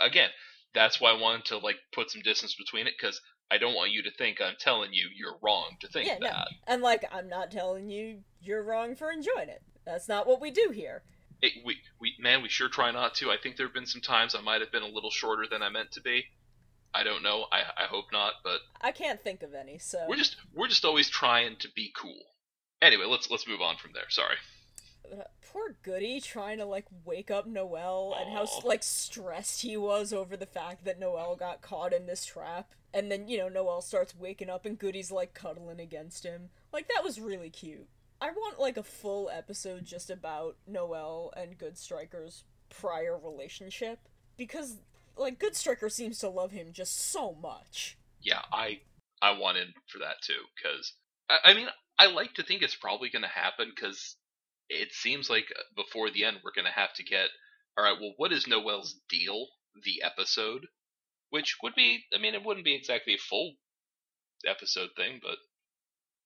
[0.05, 0.31] again.
[0.75, 3.21] That's why I wanted to like put some distance between it because
[3.51, 6.29] I don't want you to think I'm telling you you're wrong to think yeah no
[6.29, 6.49] that.
[6.67, 10.51] and like i'm not telling you you're wrong for enjoying it that's not what we
[10.51, 11.03] do here
[11.43, 13.31] It, we we man, we sure try not to.
[13.31, 15.63] I think there have been some times I might have been a little shorter than
[15.63, 16.25] I meant to be.
[16.95, 17.47] I don't know.
[17.51, 20.85] I I hope not, but i can't think of any so We're just we're just
[20.85, 22.21] always trying to be cool.
[22.81, 24.09] Anyway, let's let's move on from there.
[24.09, 24.37] Sorry.
[25.11, 30.15] Uh, poor goody trying to like wake up noel and how like stressed he was
[30.15, 33.83] over the fact that noel got caught in this trap and then you know noel
[33.83, 37.87] starts waking up and goody's like cuddling against him like that was really cute
[38.19, 44.79] i want like a full episode just about noel and good striker's prior relationship because
[45.17, 48.81] like good striker seems to love him just so much yeah, I
[49.23, 50.95] I want in for that too because
[51.29, 54.17] I, I mean I like to think it's probably going to happen because
[54.69, 55.47] it seems like
[55.77, 57.29] before the end we're going to have to get
[57.77, 58.01] all right.
[58.01, 59.49] Well, what is Noel's deal?
[59.85, 60.67] The episode,
[61.31, 63.55] which would be I mean it wouldn't be exactly a full
[64.47, 65.37] episode thing, but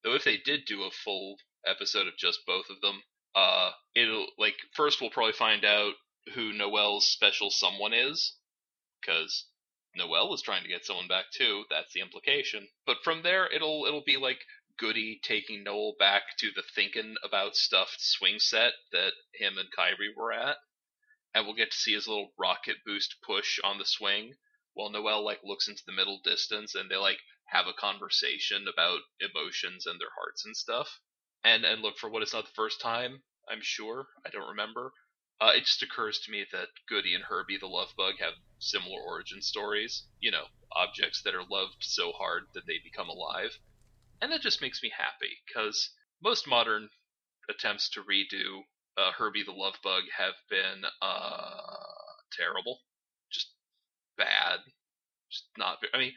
[0.05, 1.37] though if they did do a full
[1.67, 3.03] episode of just both of them,
[3.35, 5.95] uh, it'll like first we'll probably find out
[6.35, 8.37] who Noel's special someone is,
[9.01, 9.47] because
[9.97, 11.65] Noel was trying to get someone back too.
[11.71, 12.69] That's the implication.
[12.87, 14.45] But from there, it'll it'll be like
[14.79, 20.15] Goody taking Noel back to the thinking about stuffed swing set that him and Kairi
[20.17, 20.57] were at,
[21.35, 24.35] and we'll get to see his little rocket boost push on the swing
[24.75, 29.01] while Noel like looks into the middle distance and they like have a conversation about
[29.21, 31.01] emotions and their hearts and stuff.
[31.45, 33.23] And and look for what it's not the first time.
[33.51, 34.07] I'm sure.
[34.27, 34.93] I don't remember.
[35.41, 39.01] Uh, it just occurs to me that Goody and Herbie the Love Bug have similar
[39.01, 40.05] origin stories.
[40.21, 43.59] You know, objects that are loved so hard that they become alive.
[44.21, 46.89] And that just makes me happy, because most modern
[47.49, 48.63] attempts to redo
[48.97, 51.85] uh, Herbie the Love Bug have been uh,
[52.33, 52.81] terrible.
[53.31, 53.53] Just
[54.17, 54.59] bad.
[55.31, 55.79] Just not.
[55.95, 56.15] I mean,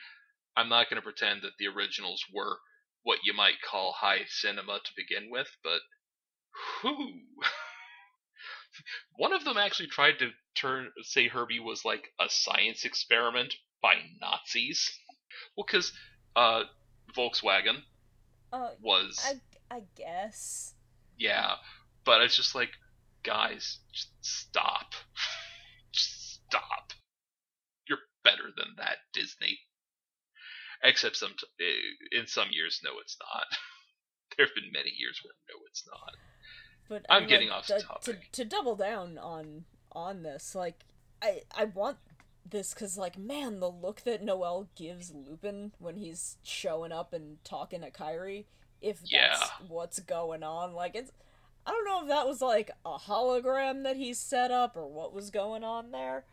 [0.57, 2.57] I'm not going to pretend that the originals were
[3.03, 5.81] what you might call high cinema to begin with, but
[6.83, 7.21] whoo.
[9.17, 13.95] One of them actually tried to turn say Herbie was like a science experiment by
[14.21, 14.91] Nazis.
[15.55, 15.91] Well, because
[16.35, 16.63] uh,
[17.15, 17.83] Volkswagen
[18.53, 20.73] Uh, was I I guess.
[21.17, 21.55] yeah,
[22.05, 22.71] but it's just like
[23.23, 24.93] guys, just stop,
[25.93, 26.91] just stop.
[27.87, 29.59] You're better than that, Disney.
[30.83, 33.45] Except some t- in some years, no, it's not.
[34.37, 36.13] there have been many years where no, it's not.
[36.91, 38.31] But I'm mean, getting like, off the- topic.
[38.33, 39.63] To, to double down on
[39.93, 40.83] on this, like
[41.21, 41.95] I I want
[42.45, 47.41] this because like man, the look that Noel gives Lupin when he's showing up and
[47.45, 48.43] talking to Kairi,
[48.81, 49.37] if that's Yeah.
[49.69, 51.13] what's going on, like it's.
[51.65, 55.13] I don't know if that was like a hologram that he set up or what
[55.13, 56.25] was going on there,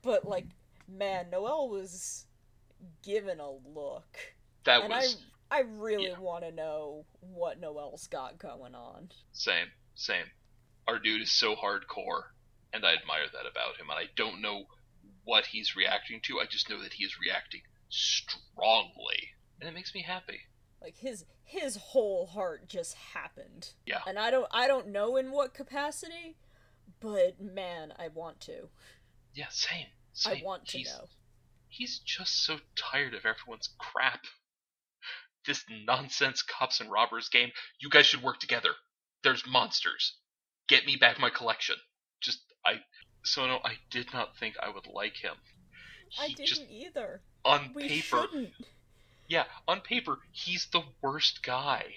[0.00, 0.46] but like,
[0.86, 2.26] man, Noel was
[3.02, 4.16] given a look,
[4.64, 5.16] That and was
[5.50, 6.18] I I really yeah.
[6.20, 9.08] want to know what Noel's got going on.
[9.32, 10.26] Same, same.
[10.86, 12.24] Our dude is so hardcore,
[12.72, 13.88] and I admire that about him.
[13.90, 14.64] And I don't know
[15.24, 16.40] what he's reacting to.
[16.40, 19.30] I just know that he is reacting strongly,
[19.60, 20.40] and it makes me happy.
[20.82, 24.00] like his his whole heart just happened Yeah.
[24.06, 26.36] and i don't i don't know in what capacity
[27.00, 28.68] but man i want to
[29.34, 29.86] Yeah, same.
[30.26, 31.06] i want to he's, know
[31.68, 34.20] He's just so tired of everyone's crap.
[35.44, 37.50] This nonsense cops and robbers game.
[37.80, 38.70] You guys should work together.
[39.24, 40.14] There's monsters.
[40.68, 41.76] Get me back my collection.
[42.20, 42.74] Just I.
[43.24, 45.34] So no, I did not think I would like him.
[46.20, 48.22] i didn't just either on we paper.
[48.22, 48.50] shouldn't
[49.28, 51.94] Yeah, on paper, he's the worst guy.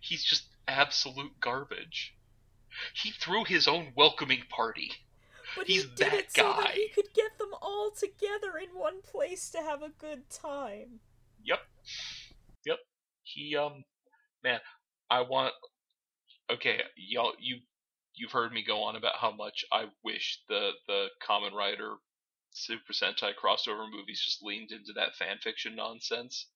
[0.00, 2.14] He's just absolute garbage.
[2.94, 4.90] He threw his own welcoming party.
[5.56, 6.72] but He's he did it so that guy.
[6.74, 11.00] he could get them all together in one place to have a good time
[11.44, 11.60] Yep.
[12.66, 12.78] Yep.
[13.22, 13.84] He um
[14.44, 14.60] man,
[15.10, 15.54] I want
[16.50, 17.58] okay, y'all you
[18.14, 21.96] you've heard me go on about how much I wish the the Kamen Rider
[22.52, 26.46] Super Sentai crossover movies just leaned into that fan fiction nonsense.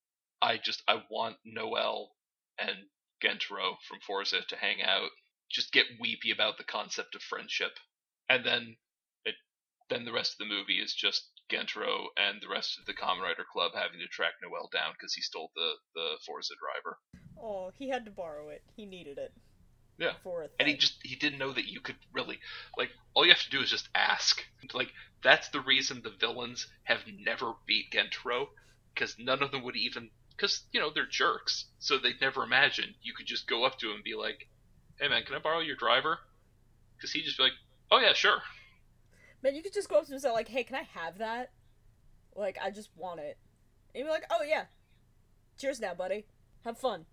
[0.41, 2.13] I just I want Noel
[2.59, 2.89] and
[3.23, 5.11] Gentaro from Fourze to hang out,
[5.51, 7.73] just get weepy about the concept of friendship,
[8.29, 8.77] and then
[9.25, 9.37] it
[9.91, 13.21] then the rest of the movie is just Gentaro and the rest of the Kamen
[13.23, 16.99] Rider Club having to track Noel down because he stole the the Fourze driver.
[17.41, 19.33] oh he had to borrow it he needed it
[20.03, 20.15] Yeah.
[20.23, 22.41] for And he just he didn't know that you could really
[22.77, 24.45] like all you have to do is just ask.
[24.75, 24.93] Like
[25.23, 28.49] that's the reason the villains have never beat Gentaro
[28.95, 32.95] because none of them would even because you know they're jerks, so they'd never imagine
[33.03, 34.49] you could just go up to him and be like,
[34.99, 36.19] "Hey man, can I borrow your driver?"
[36.97, 37.53] Because he'd just be like,
[37.91, 38.43] "Oh yeah, sure."
[39.43, 41.19] man you could just go up to him and say like hey can i have
[41.19, 41.51] that
[42.37, 43.37] like i just want it
[43.95, 44.65] and he'd be like oh yeah
[45.59, 46.25] cheers now buddy
[46.65, 47.05] have fun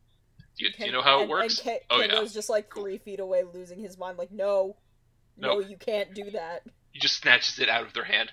[0.65, 1.57] you, do Ken- you know how it and- works?
[1.59, 2.83] And Ken, oh yeah, Kengo's just like Cool.
[2.83, 4.17] three feet away, losing his mind.
[4.17, 4.77] Like, no,
[5.37, 5.59] no, No.
[5.59, 6.63] you can't do that.
[6.91, 8.31] he just snatches it out of their hand.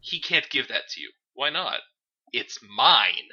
[0.00, 1.10] He can't give that to you.
[1.34, 1.80] Why not?
[2.32, 3.28] It's mine.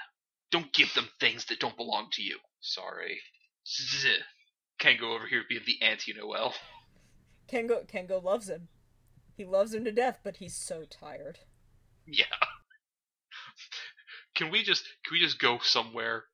[0.51, 2.37] Don't give them things that don't belong to you.
[2.61, 3.19] Sorry.
[3.65, 4.05] Zzz.
[4.79, 6.53] Can't go over here being the anti Noel.
[7.51, 8.67] Kengo, Kengo loves him.
[9.35, 11.39] He loves him to death, but he's so tired.
[12.05, 12.25] Yeah.
[14.35, 16.25] Can we just can we just go somewhere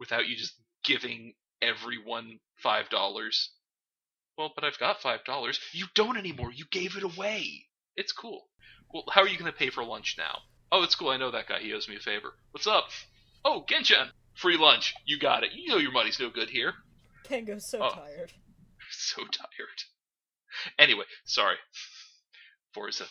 [0.00, 0.54] without you just
[0.84, 3.50] giving everyone five dollars?
[4.36, 5.58] Well, but I've got five dollars.
[5.72, 6.52] You don't anymore.
[6.52, 7.66] You gave it away.
[7.96, 8.42] It's cool.
[8.92, 10.38] Well, how are you gonna pay for lunch now?
[10.70, 11.08] Oh, it's cool.
[11.10, 11.60] I know that guy.
[11.60, 12.32] He owes me a favor.
[12.50, 12.84] What's up?
[13.44, 14.94] Oh, Genshin, free lunch.
[15.04, 15.50] You got it.
[15.54, 16.72] You know your money's no good here.
[17.24, 17.90] Kengo's so Oh.
[17.94, 18.32] tired.
[18.90, 19.84] So tired.
[20.78, 21.56] Anyway, sorry.
[22.74, 23.02] Fourze.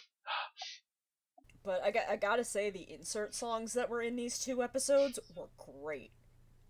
[1.64, 5.20] But I got I gotta say the insert songs that were in these two episodes
[5.36, 6.12] were great,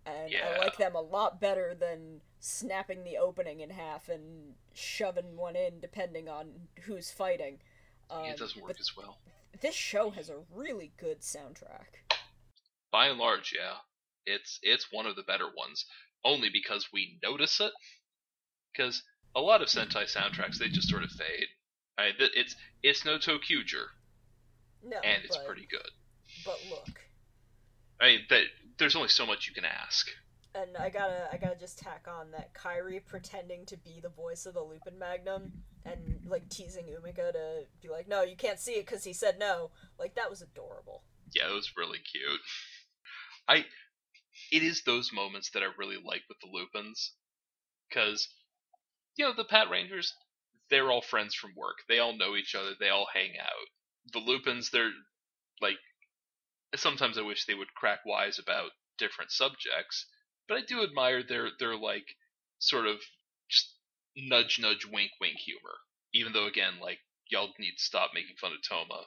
[0.06, 0.48] and Yeah.
[0.48, 5.56] I like them a lot better than snapping the opening in half and shoving one
[5.56, 7.60] in depending on who's fighting.
[8.10, 9.18] Um, it doesn't work as well.
[9.60, 12.02] this show has a really good soundtrack.
[12.90, 13.76] By and large, yeah.
[14.26, 15.86] It's it's one of the better ones.
[16.24, 17.72] Only because we notice it.
[18.72, 19.02] Because
[19.34, 21.46] a lot of Sentai soundtracks they just sort of fade.
[21.98, 23.86] I mean, it's it's no ToQger,
[24.84, 25.90] No, and it's but, pretty good.
[26.44, 27.00] But look,
[28.00, 28.44] I mean, that
[28.78, 30.08] there's only so much you can ask.
[30.54, 34.46] and I gotta I gotta just tack on that Kairi pretending to be the voice
[34.46, 35.52] of the Lupin Magnum
[35.84, 39.38] and like teasing Umika to be like, no, you can't see it because he said
[39.38, 39.70] no.
[39.98, 41.02] Like that was adorable.
[41.34, 42.40] Yeah, it was really cute.
[43.48, 43.64] I
[44.50, 47.12] it is those moments that I really like with the Lupins
[47.90, 48.28] cuz
[49.16, 50.14] you know, the Pat Rangers
[50.70, 51.78] they're all friends from work.
[51.88, 52.70] They all know each other.
[52.78, 53.68] They all hang out.
[54.12, 54.92] The Lupins they're
[55.60, 55.78] like
[56.76, 60.06] sometimes I wish they would crack wise about different subjects,
[60.48, 62.16] but I do admire their their like
[62.58, 62.96] sort of
[63.48, 63.74] just
[64.16, 65.76] nudge nudge wink wink humor.
[66.14, 66.98] Even though again like
[67.28, 69.06] y'all need to stop making fun of Toma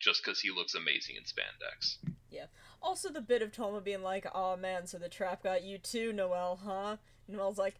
[0.00, 1.96] just because he looks amazing in spandex.
[2.30, 2.46] Yeah.
[2.82, 6.12] Also, the bit of Toma being like, "Oh man, so the trap got you too,
[6.12, 6.96] Noel, huh?"
[7.28, 7.76] And Noel's like,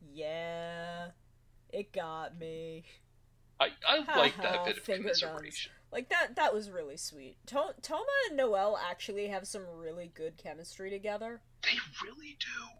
[0.00, 1.10] "Yeah,
[1.68, 2.84] it got me."
[3.60, 5.72] I, I like that bit of commiseration.
[5.92, 6.36] Like that.
[6.36, 7.38] That was really sweet.
[7.46, 11.42] To- Toma and Noel actually have some really good chemistry together.
[11.62, 12.78] They really do.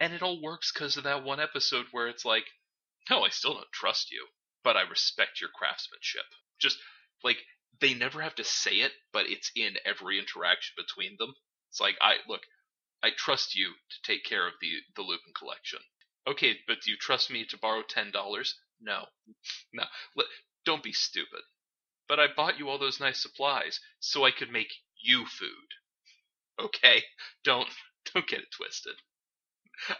[0.00, 2.44] And it all works because of that one episode where it's like,
[3.08, 4.26] no, I still don't trust you,
[4.62, 6.24] but I respect your craftsmanship.
[6.60, 6.78] Just
[7.22, 7.38] like
[7.80, 11.34] they never have to say it, but it's in every interaction between them.
[11.70, 12.42] It's like I look,
[13.02, 15.80] I trust you to take care of the the Lupin collection.
[16.26, 18.58] Okay, but do you trust me to borrow ten dollars?
[18.80, 19.04] No,
[19.72, 19.84] no.
[20.64, 21.40] Don't be stupid.
[22.08, 25.48] But I bought you all those nice supplies so I could make you food.
[26.60, 27.02] Okay,
[27.44, 27.68] don't
[28.12, 28.94] don't get it twisted.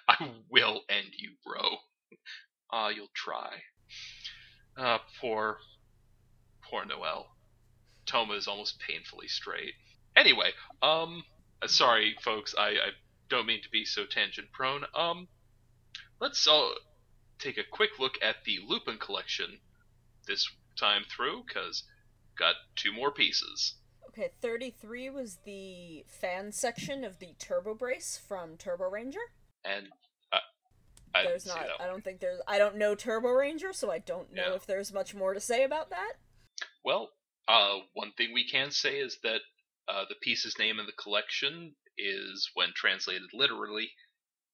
[0.09, 1.79] I will end you, bro.
[2.71, 3.63] Ah, you'll try.
[4.77, 5.59] Ah, poor,
[6.63, 7.27] poor Noel.
[8.07, 9.75] Toma is almost painfully straight.
[10.17, 10.53] Anyway,
[10.83, 11.25] um,
[11.63, 12.55] uh, sorry, folks.
[12.57, 12.91] I, I
[13.29, 14.85] don't mean to be so tangent prone.
[14.95, 15.29] Um,
[16.21, 16.75] let's all
[17.39, 19.59] take a quick look at the Lupin collection
[20.27, 20.49] this
[20.79, 21.85] time through, cause
[22.39, 23.75] got two more pieces.
[24.09, 29.19] Okay, 33 was the fan section of the Turbo Brace from Turbo Ranger.
[29.65, 29.89] and
[30.33, 30.39] uh,
[31.15, 34.33] I There's not I don't think there's I don't know Turbo Ranger, so I don't
[34.33, 36.15] know if there's much more to say about that.
[36.85, 37.11] Well,
[37.49, 39.41] uh, one thing we can say is that
[39.89, 43.91] uh, the piece's name in the collection is, when translated literally,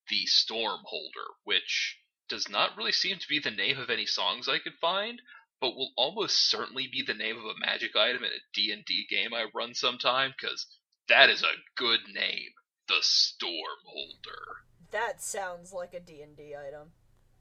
[0.09, 4.49] the Storm Holder, which does not really seem to be the name of any songs
[4.49, 5.21] I could find,
[5.61, 9.35] but will almost certainly be the name of a magic item in a D&D game
[9.35, 10.67] I run sometime, because
[11.09, 12.51] that is a good name.
[12.89, 14.65] The Storm Holder.
[14.91, 16.93] That sounds like a D&D item.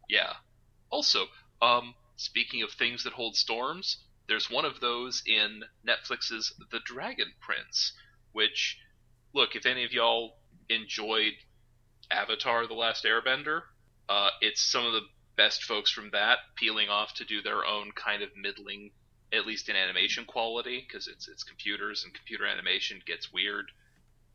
[0.07, 0.33] Yeah.
[0.91, 1.25] Also,
[1.61, 3.97] um, speaking of things that hold storms,
[4.27, 7.93] there's one of those in Netflix's The Dragon Prince,
[8.31, 8.77] which,
[9.33, 10.37] look, if any of y'all
[10.69, 11.33] enjoyed
[12.11, 13.61] Avatar The Last Airbender,
[14.07, 15.01] uh, it's some of the
[15.39, 18.91] best folks from that peeling off to do their own kind of middling,
[19.31, 23.71] at least in animation quality, because it's, it's computers and computer animation gets weird.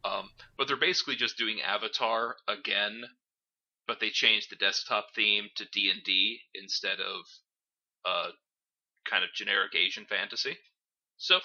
[0.03, 3.05] Um, but they're basically just doing Avatar again,
[3.87, 7.21] but they changed the desktop theme to D and D instead of
[8.07, 8.31] uh,
[9.05, 10.57] kind of generic Asian fantasy.
[11.19, 11.41] So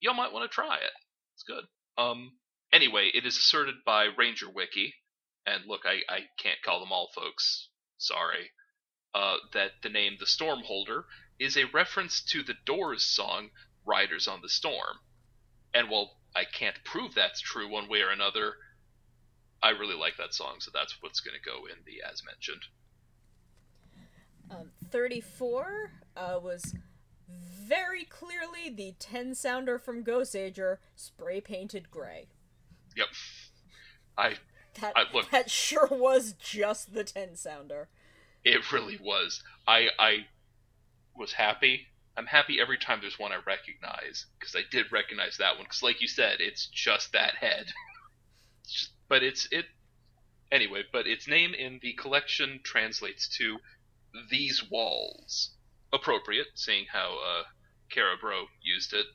[0.00, 0.94] y'all might want to try it.
[1.34, 1.64] It's good.
[1.98, 2.32] Um.
[2.72, 4.94] Anyway, it is asserted by Ranger Wiki,
[5.44, 7.68] and look, I, I can't call them all, folks.
[7.98, 8.50] Sorry.
[9.14, 11.04] Uh, that the name the Stormholder
[11.38, 13.50] is a reference to the Doors song
[13.84, 14.98] "Riders on the Storm,"
[15.74, 18.54] and while I can't prove that's true one way or another,
[19.62, 22.62] I really like that song, so that's what's going to go in the as mentioned.
[24.50, 26.74] Um, 34 uh, was
[27.28, 32.28] very clearly the Tensouder from Goseiger, spray painted gray.
[32.96, 33.08] Yep.
[34.18, 34.34] I
[34.80, 37.86] That, I- look- that sure was just the Tensouder.
[38.44, 39.42] It really was.
[39.66, 40.26] I I
[41.16, 41.86] was happy.
[42.16, 45.82] I'm happy every time there's one I recognize because I did recognize that one because,
[45.82, 47.66] like you said, it's just that head.
[48.64, 49.66] It's just- but it's it
[50.52, 50.84] anyway.
[50.92, 53.58] But its name in the collection translates to
[54.30, 55.50] these walls.
[55.92, 57.44] Appropriate, seeing how uh,
[57.90, 59.06] Carabro used it,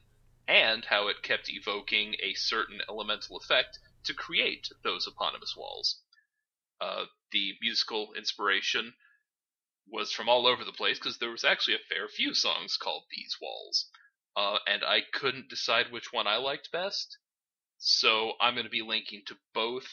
[0.47, 6.01] and how it kept evoking a certain elemental effect to create those eponymous walls.
[6.79, 8.93] Uh, the musical inspiration
[9.89, 13.03] was from all over the place because there was actually a fair few songs called
[13.09, 13.89] These Walls.
[14.35, 17.17] Uh, and I couldn't decide which one I liked best.
[17.77, 19.87] So I'm going to be linking to both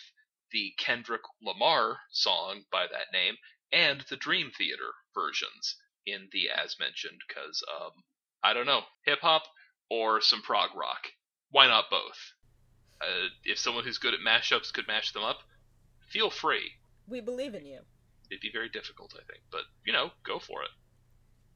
[0.51, 3.36] the Kendrick Lamar song by that name
[3.72, 5.76] and the Dream Theater versions
[6.07, 8.05] in the as mentioned because um,
[8.42, 9.45] I don't know hip hop
[9.90, 11.09] or some prog rock.
[11.51, 12.32] Why not both?
[13.01, 15.40] Uh, if someone who's good at mashups could mash them up,
[16.09, 16.72] feel free.
[17.09, 17.80] We believe in you.
[18.31, 20.70] It'd be very difficult, I think, but you know, go for it.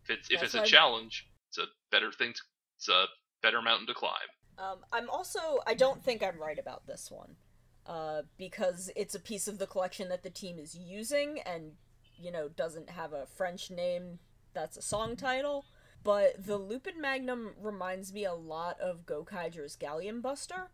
[0.04, 2.32] If it's if it's a challenge, it's a better thing.
[2.32, 2.40] To,
[2.76, 3.06] it's a
[3.42, 4.12] better mountain to climb.
[4.58, 7.36] Um, I'm also I don't think I'm right about this one,
[7.86, 11.72] uh, because it's a piece of the collection that the team is using, and
[12.16, 14.18] you know doesn't have a French name
[14.54, 15.64] that's a song title.
[16.04, 20.70] But the Lupin Magnum reminds me a lot of Gokaiger's Galleon Buster.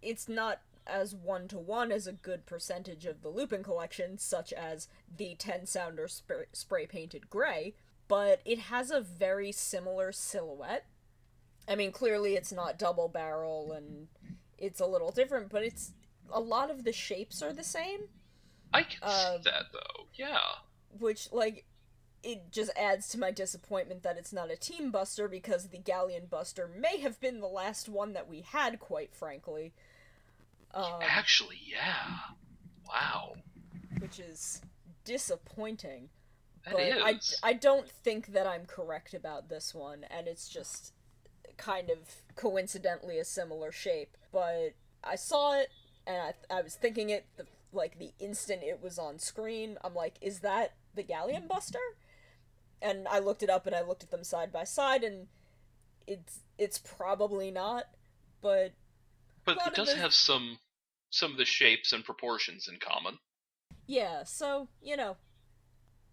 [0.00, 4.52] It's not as one to one as a good percentage of the Lupin collection, such
[4.52, 7.74] as the Tensouder sp- spray painted gray,
[8.08, 10.86] but it has a very similar silhouette.
[11.68, 14.08] I mean, clearly it's not double barrel and
[14.58, 15.92] it's a little different, but it's
[16.30, 18.00] a lot of the shapes are the same.
[18.72, 20.40] I can uh, see that though, yeah.
[20.98, 21.64] Which, like,
[22.22, 26.26] it just adds to my disappointment that it's not a team buster because the galleon
[26.26, 29.72] buster may have been the last one that we had quite frankly
[30.74, 32.16] um, actually yeah.
[32.88, 33.34] Wow.
[33.98, 34.60] which is
[35.04, 36.08] disappointing
[36.64, 37.38] that but is.
[37.42, 40.92] I, I don't think that i'm correct about this one and it's just
[41.56, 41.98] kind of
[42.36, 45.70] coincidentally a similar shape but i saw it
[46.06, 49.94] and i, I was thinking it the, like the instant it was on screen i'm
[49.94, 51.78] like is that the galleon buster?
[52.80, 55.28] And I looked it up and I looked at them side by side and
[56.06, 57.84] it's it's probably not,
[58.40, 58.72] but
[59.44, 60.58] but it does have some
[61.12, 63.18] some of the shapes and proportions in common.
[63.86, 65.16] Yeah, so, you know,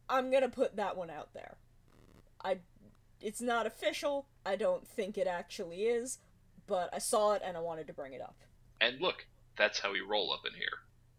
[0.07, 1.57] I'm going to put that one out there.
[2.43, 2.59] I
[3.21, 4.27] it's not official.
[4.45, 6.19] I don't think it actually is,
[6.67, 8.37] but I saw it and I wanted to bring it up.
[8.79, 9.25] And look,
[9.57, 10.67] that's how we roll up in here.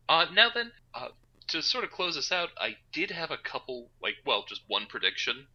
[0.09, 1.09] Uh now then, uh
[1.49, 4.87] to sort of close this out, I did have a couple, like, well, just one
[4.87, 5.47] prediction.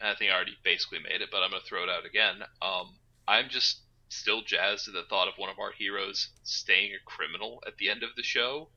[0.00, 2.42] I think I already basically made it, but I'm going to throw it out again.
[2.62, 2.96] Um,
[3.28, 7.62] I'm just still jazzed at the thought of one of our heroes staying a criminal
[7.66, 8.68] at the end of the show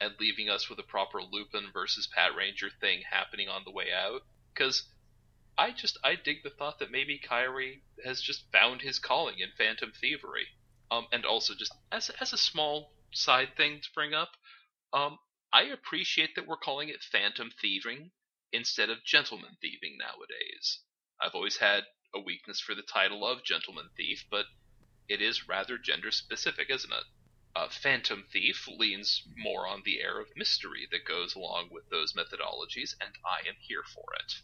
[0.00, 4.22] and leaving us with a proper Lupin versus Patranger thing happening on the way out.
[4.54, 4.84] Because
[5.58, 9.50] I just I dig the thought that maybe Kairi has just found his calling in
[9.58, 10.46] Phantom Thievery.
[10.90, 14.30] Um, and also just as as a small side thing to bring up,
[14.92, 15.18] um,
[15.52, 18.12] I appreciate that we're calling it phantom thieving
[18.52, 20.80] instead of gentleman thieving nowadays.
[21.20, 24.46] I've always had a weakness for the title of gentleman thief, but
[25.10, 27.04] it is rather gender specific, isn't it?
[27.56, 32.12] A phantom thief leans more on the air of mystery that goes along with those
[32.12, 34.34] methodologies, and I am here for it.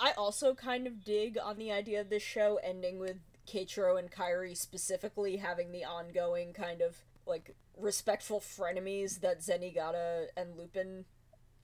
[0.00, 4.10] I also kind of dig on the idea of this show ending with Keiichiro and
[4.10, 11.04] Kairi specifically having the ongoing kind of like respectful frenemies that Zenigata and Lupin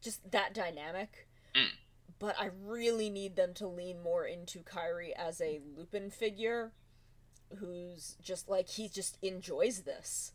[0.00, 1.26] just that dynamic.
[1.56, 1.70] Mm.
[2.20, 6.72] But I really need them to lean more into Kairi as a Lupin figure
[7.56, 10.32] who's just like he just enjoys this.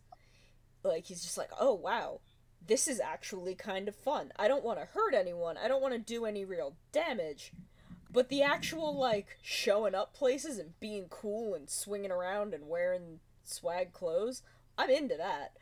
[0.84, 2.22] Like he's just like, "Oh wow,
[2.66, 4.32] this is actually kind of fun.
[4.38, 5.58] I don't want to hurt anyone.
[5.58, 7.52] I don't want to do any real damage."
[8.12, 13.20] But the actual like showing up places and being cool and swinging around and wearing
[13.44, 14.42] swag clothes,
[14.78, 15.54] I'm into that.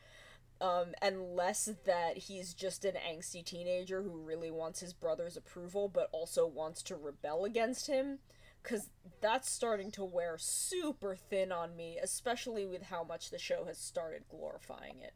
[0.59, 5.87] Um, and less that he's just an angsty teenager who really wants his brother's approval
[5.87, 8.19] but also wants to rebel against him.
[8.67, 8.89] Because
[9.21, 13.77] that's starting to wear super thin on me, especially with how much the show has
[13.77, 15.13] started glorifying it.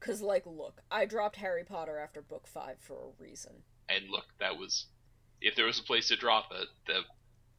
[0.00, 0.26] Because, mm.
[0.26, 3.62] like, look, I dropped Harry Potter after book five for a reason.
[3.88, 4.86] And look, that was.
[5.40, 7.02] If there was a place to drop it that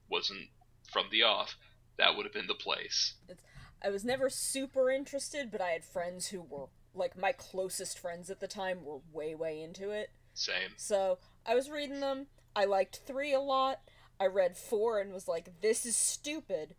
[0.09, 0.49] wasn't
[0.91, 1.55] from the off,
[1.97, 3.13] that would have been the place.
[3.29, 3.43] It's,
[3.83, 8.29] I was never super interested, but I had friends who were like my closest friends
[8.29, 10.09] at the time were way way into it.
[10.33, 10.71] Same.
[10.77, 12.27] So I was reading them.
[12.55, 13.79] I liked three a lot.
[14.19, 16.75] I read four and was like, this is stupid.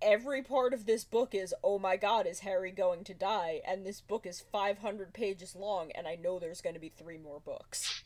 [0.00, 3.60] Every part of this book is, oh my god, is Harry going to die?
[3.66, 7.18] And this book is 500 pages long, and I know there's going to be three
[7.18, 8.02] more books.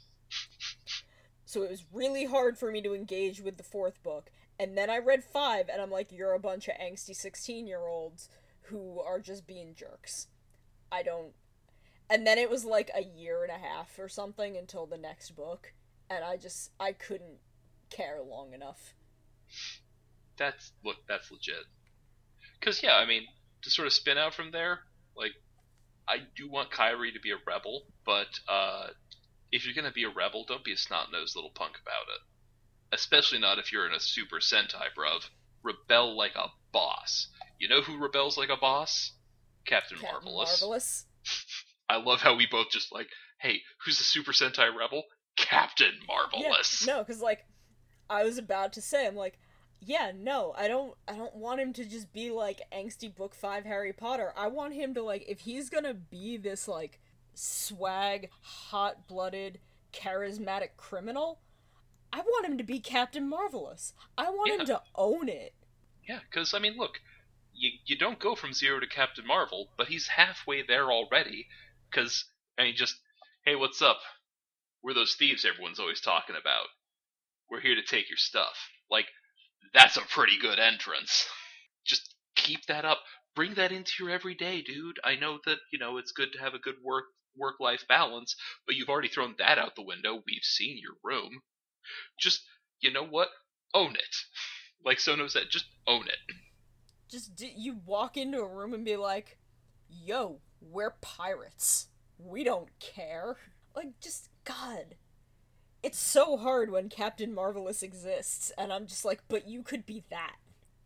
[1.45, 4.31] So it was really hard for me to engage with the fourth book.
[4.59, 7.87] And then I read five, and I'm like, you're a bunch of angsty 16 year
[7.87, 8.31] olds
[8.62, 10.29] who are just being jerks.
[10.91, 11.33] I don't.
[12.09, 15.33] And then it was like a year and a half or something until the next
[15.33, 15.75] book,
[16.09, 17.39] and I just I couldn't
[17.95, 18.95] care long enough.
[20.38, 21.64] That's look, that's legit.
[22.61, 23.22] Cause yeah, I mean,
[23.62, 24.80] to sort of spin out from there,
[25.16, 25.32] like,
[26.09, 28.88] I do want Kairi to be a rebel, but uh,
[29.51, 32.20] if you're gonna be a rebel, don't be a snot nosed little punk about it.
[32.95, 35.28] Especially not if you're in a Super Sentai, bruv.
[35.62, 37.28] Rebel like a boss.
[37.59, 39.12] You know who rebels like a boss?
[39.64, 40.61] Captain, Captain Marvelous.
[40.61, 41.07] Marvelous.
[41.88, 43.09] I love how we both just like,
[43.40, 45.05] hey, who's the Super Sentai rebel?
[45.36, 46.84] Captain Marvelous.
[46.86, 47.40] Yeah, no, because like
[48.13, 49.39] I was about to say, I'm like,
[49.81, 53.65] yeah, no, I don't, I don't want him to just be like angsty book five
[53.65, 54.33] Harry Potter.
[54.37, 57.01] I want him to like, if he's gonna be this like
[57.35, 59.59] swag, hot blooded,
[59.93, 61.41] charismatic criminal,
[62.13, 63.95] I want him to be Captain Marvelous.
[64.19, 64.59] I want Yeah.
[64.61, 65.55] him to own it.
[66.09, 67.01] Yeah, because I mean, look,
[67.55, 71.49] you you don't go from zero to Captain Marvel, but he's halfway there already.
[71.91, 72.25] Because
[72.59, 72.97] I mean, just
[73.45, 74.01] hey, what's up?
[74.83, 76.67] We're those thieves everyone's always talking about.
[77.53, 78.71] We're here to take your stuff.
[78.91, 79.05] Like,
[79.75, 81.27] that's a pretty good entrance.
[81.85, 83.01] Just keep that up.
[83.37, 84.99] Bring that into your everyday, dude.
[85.05, 87.05] I know that you know it's good to have a good work
[87.37, 88.37] work life balance,
[88.67, 90.23] but you've already thrown that out the window.
[90.27, 91.43] We've seen your room.
[92.19, 92.43] Just
[92.81, 93.29] you know what?
[93.75, 94.17] Own it.
[94.85, 96.35] Like Sono said, just own it.
[97.09, 99.39] Just you walk into a room and be like,
[99.89, 101.87] "Yo, we're pirates.
[102.19, 103.37] We don't care."
[103.77, 104.97] Like, just God.
[105.83, 110.05] It's so hard when Captain Marvelous exists, and I'm just like, but you could be
[110.11, 110.37] that.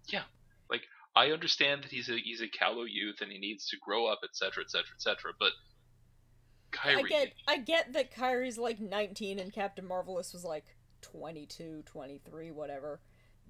[0.08, 0.22] Yeah,
[0.70, 0.82] like
[1.14, 4.20] I understand that he's a he's a callow youth and he needs to grow up,
[4.24, 5.32] etc., etc., etc.
[5.38, 5.52] But
[6.72, 11.82] Kairi, I get I get that Kairi's like 19 and Captain Marvelous was like 22,
[11.86, 13.00] 23, whatever.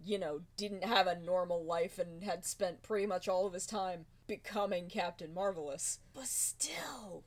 [0.05, 3.67] You know, didn't have a normal life and had spent pretty much all of his
[3.67, 6.01] time becoming Captain Marvelous.
[6.15, 7.25] But still,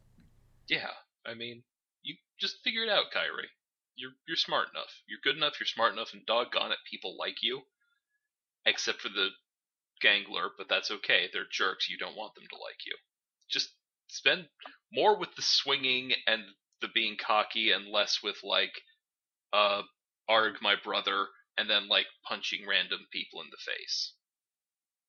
[0.67, 0.91] yeah,
[1.26, 1.63] I mean,
[2.03, 3.47] you just figure it out, Kairi.
[4.00, 5.04] You're you're smart enough.
[5.08, 5.60] You're good enough.
[5.60, 7.62] You're smart enough, and doggone it, people like you.
[8.66, 9.30] Except for the
[10.02, 11.28] gangler, but that's okay.
[11.32, 11.89] They're jerks.
[11.89, 12.95] You don't want them to like you.
[13.50, 13.70] Just
[14.08, 14.47] spend
[14.93, 16.41] more with the swinging and
[16.82, 18.72] the being cocky, and less with like,
[19.52, 19.82] uh,
[20.30, 21.28] arg my brother,
[21.58, 24.14] and then like punching random people in the face.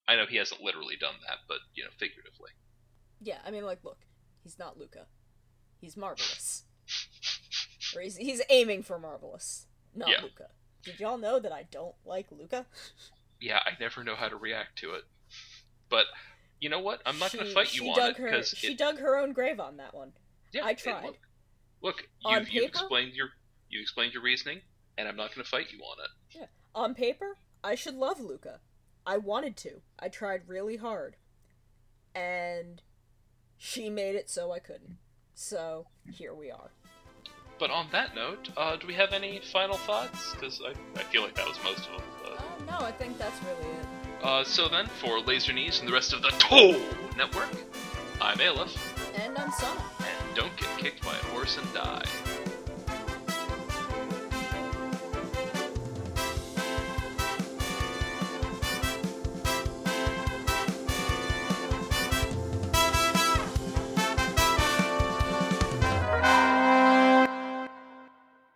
[0.09, 2.51] I know he hasn't literally done that, but you know, figuratively.
[3.21, 3.99] yeah, I mean like look,
[4.43, 5.07] he's not Luca.
[5.81, 6.65] He's Marvelous.
[7.97, 10.23] or he's he's aiming for Marvelous, not Yeah.
[10.23, 10.49] Luca.
[10.83, 12.67] Did y'all know that I don't like Luca?
[13.41, 15.03] yeah, I never know how to react to it.
[15.89, 16.07] But
[16.61, 17.01] you know what?
[17.07, 19.77] I'm not going to fight you on it because she dug her own grave on
[19.79, 20.13] that one.
[20.53, 21.05] yeah, I it- tried.
[21.05, 21.17] look,
[21.83, 23.29] look On you've, you've explained your
[23.69, 24.61] you explained your reasoning,
[24.99, 26.39] and I'm not going to fight you on it.
[26.39, 28.61] Yeah, On paper, I should love Luca.
[29.07, 29.81] I wanted to.
[29.99, 31.17] I tried really hard.
[32.15, 32.83] And
[33.57, 34.97] she made it so I couldn't.
[35.35, 36.73] So, here we are.
[37.61, 40.33] But on that note, uh, do we have any final thoughts?
[40.33, 42.03] Because I, I feel like that was most of them.
[42.25, 44.25] Uh, no, I think that's really it.
[44.25, 46.81] uh, so then, for Laser Knees and the rest of the Toll
[47.19, 47.51] Network,
[48.19, 48.75] I'm Aleph,
[49.21, 49.83] And I'm Sana.
[49.99, 52.05] and don't get kicked by a horse and die.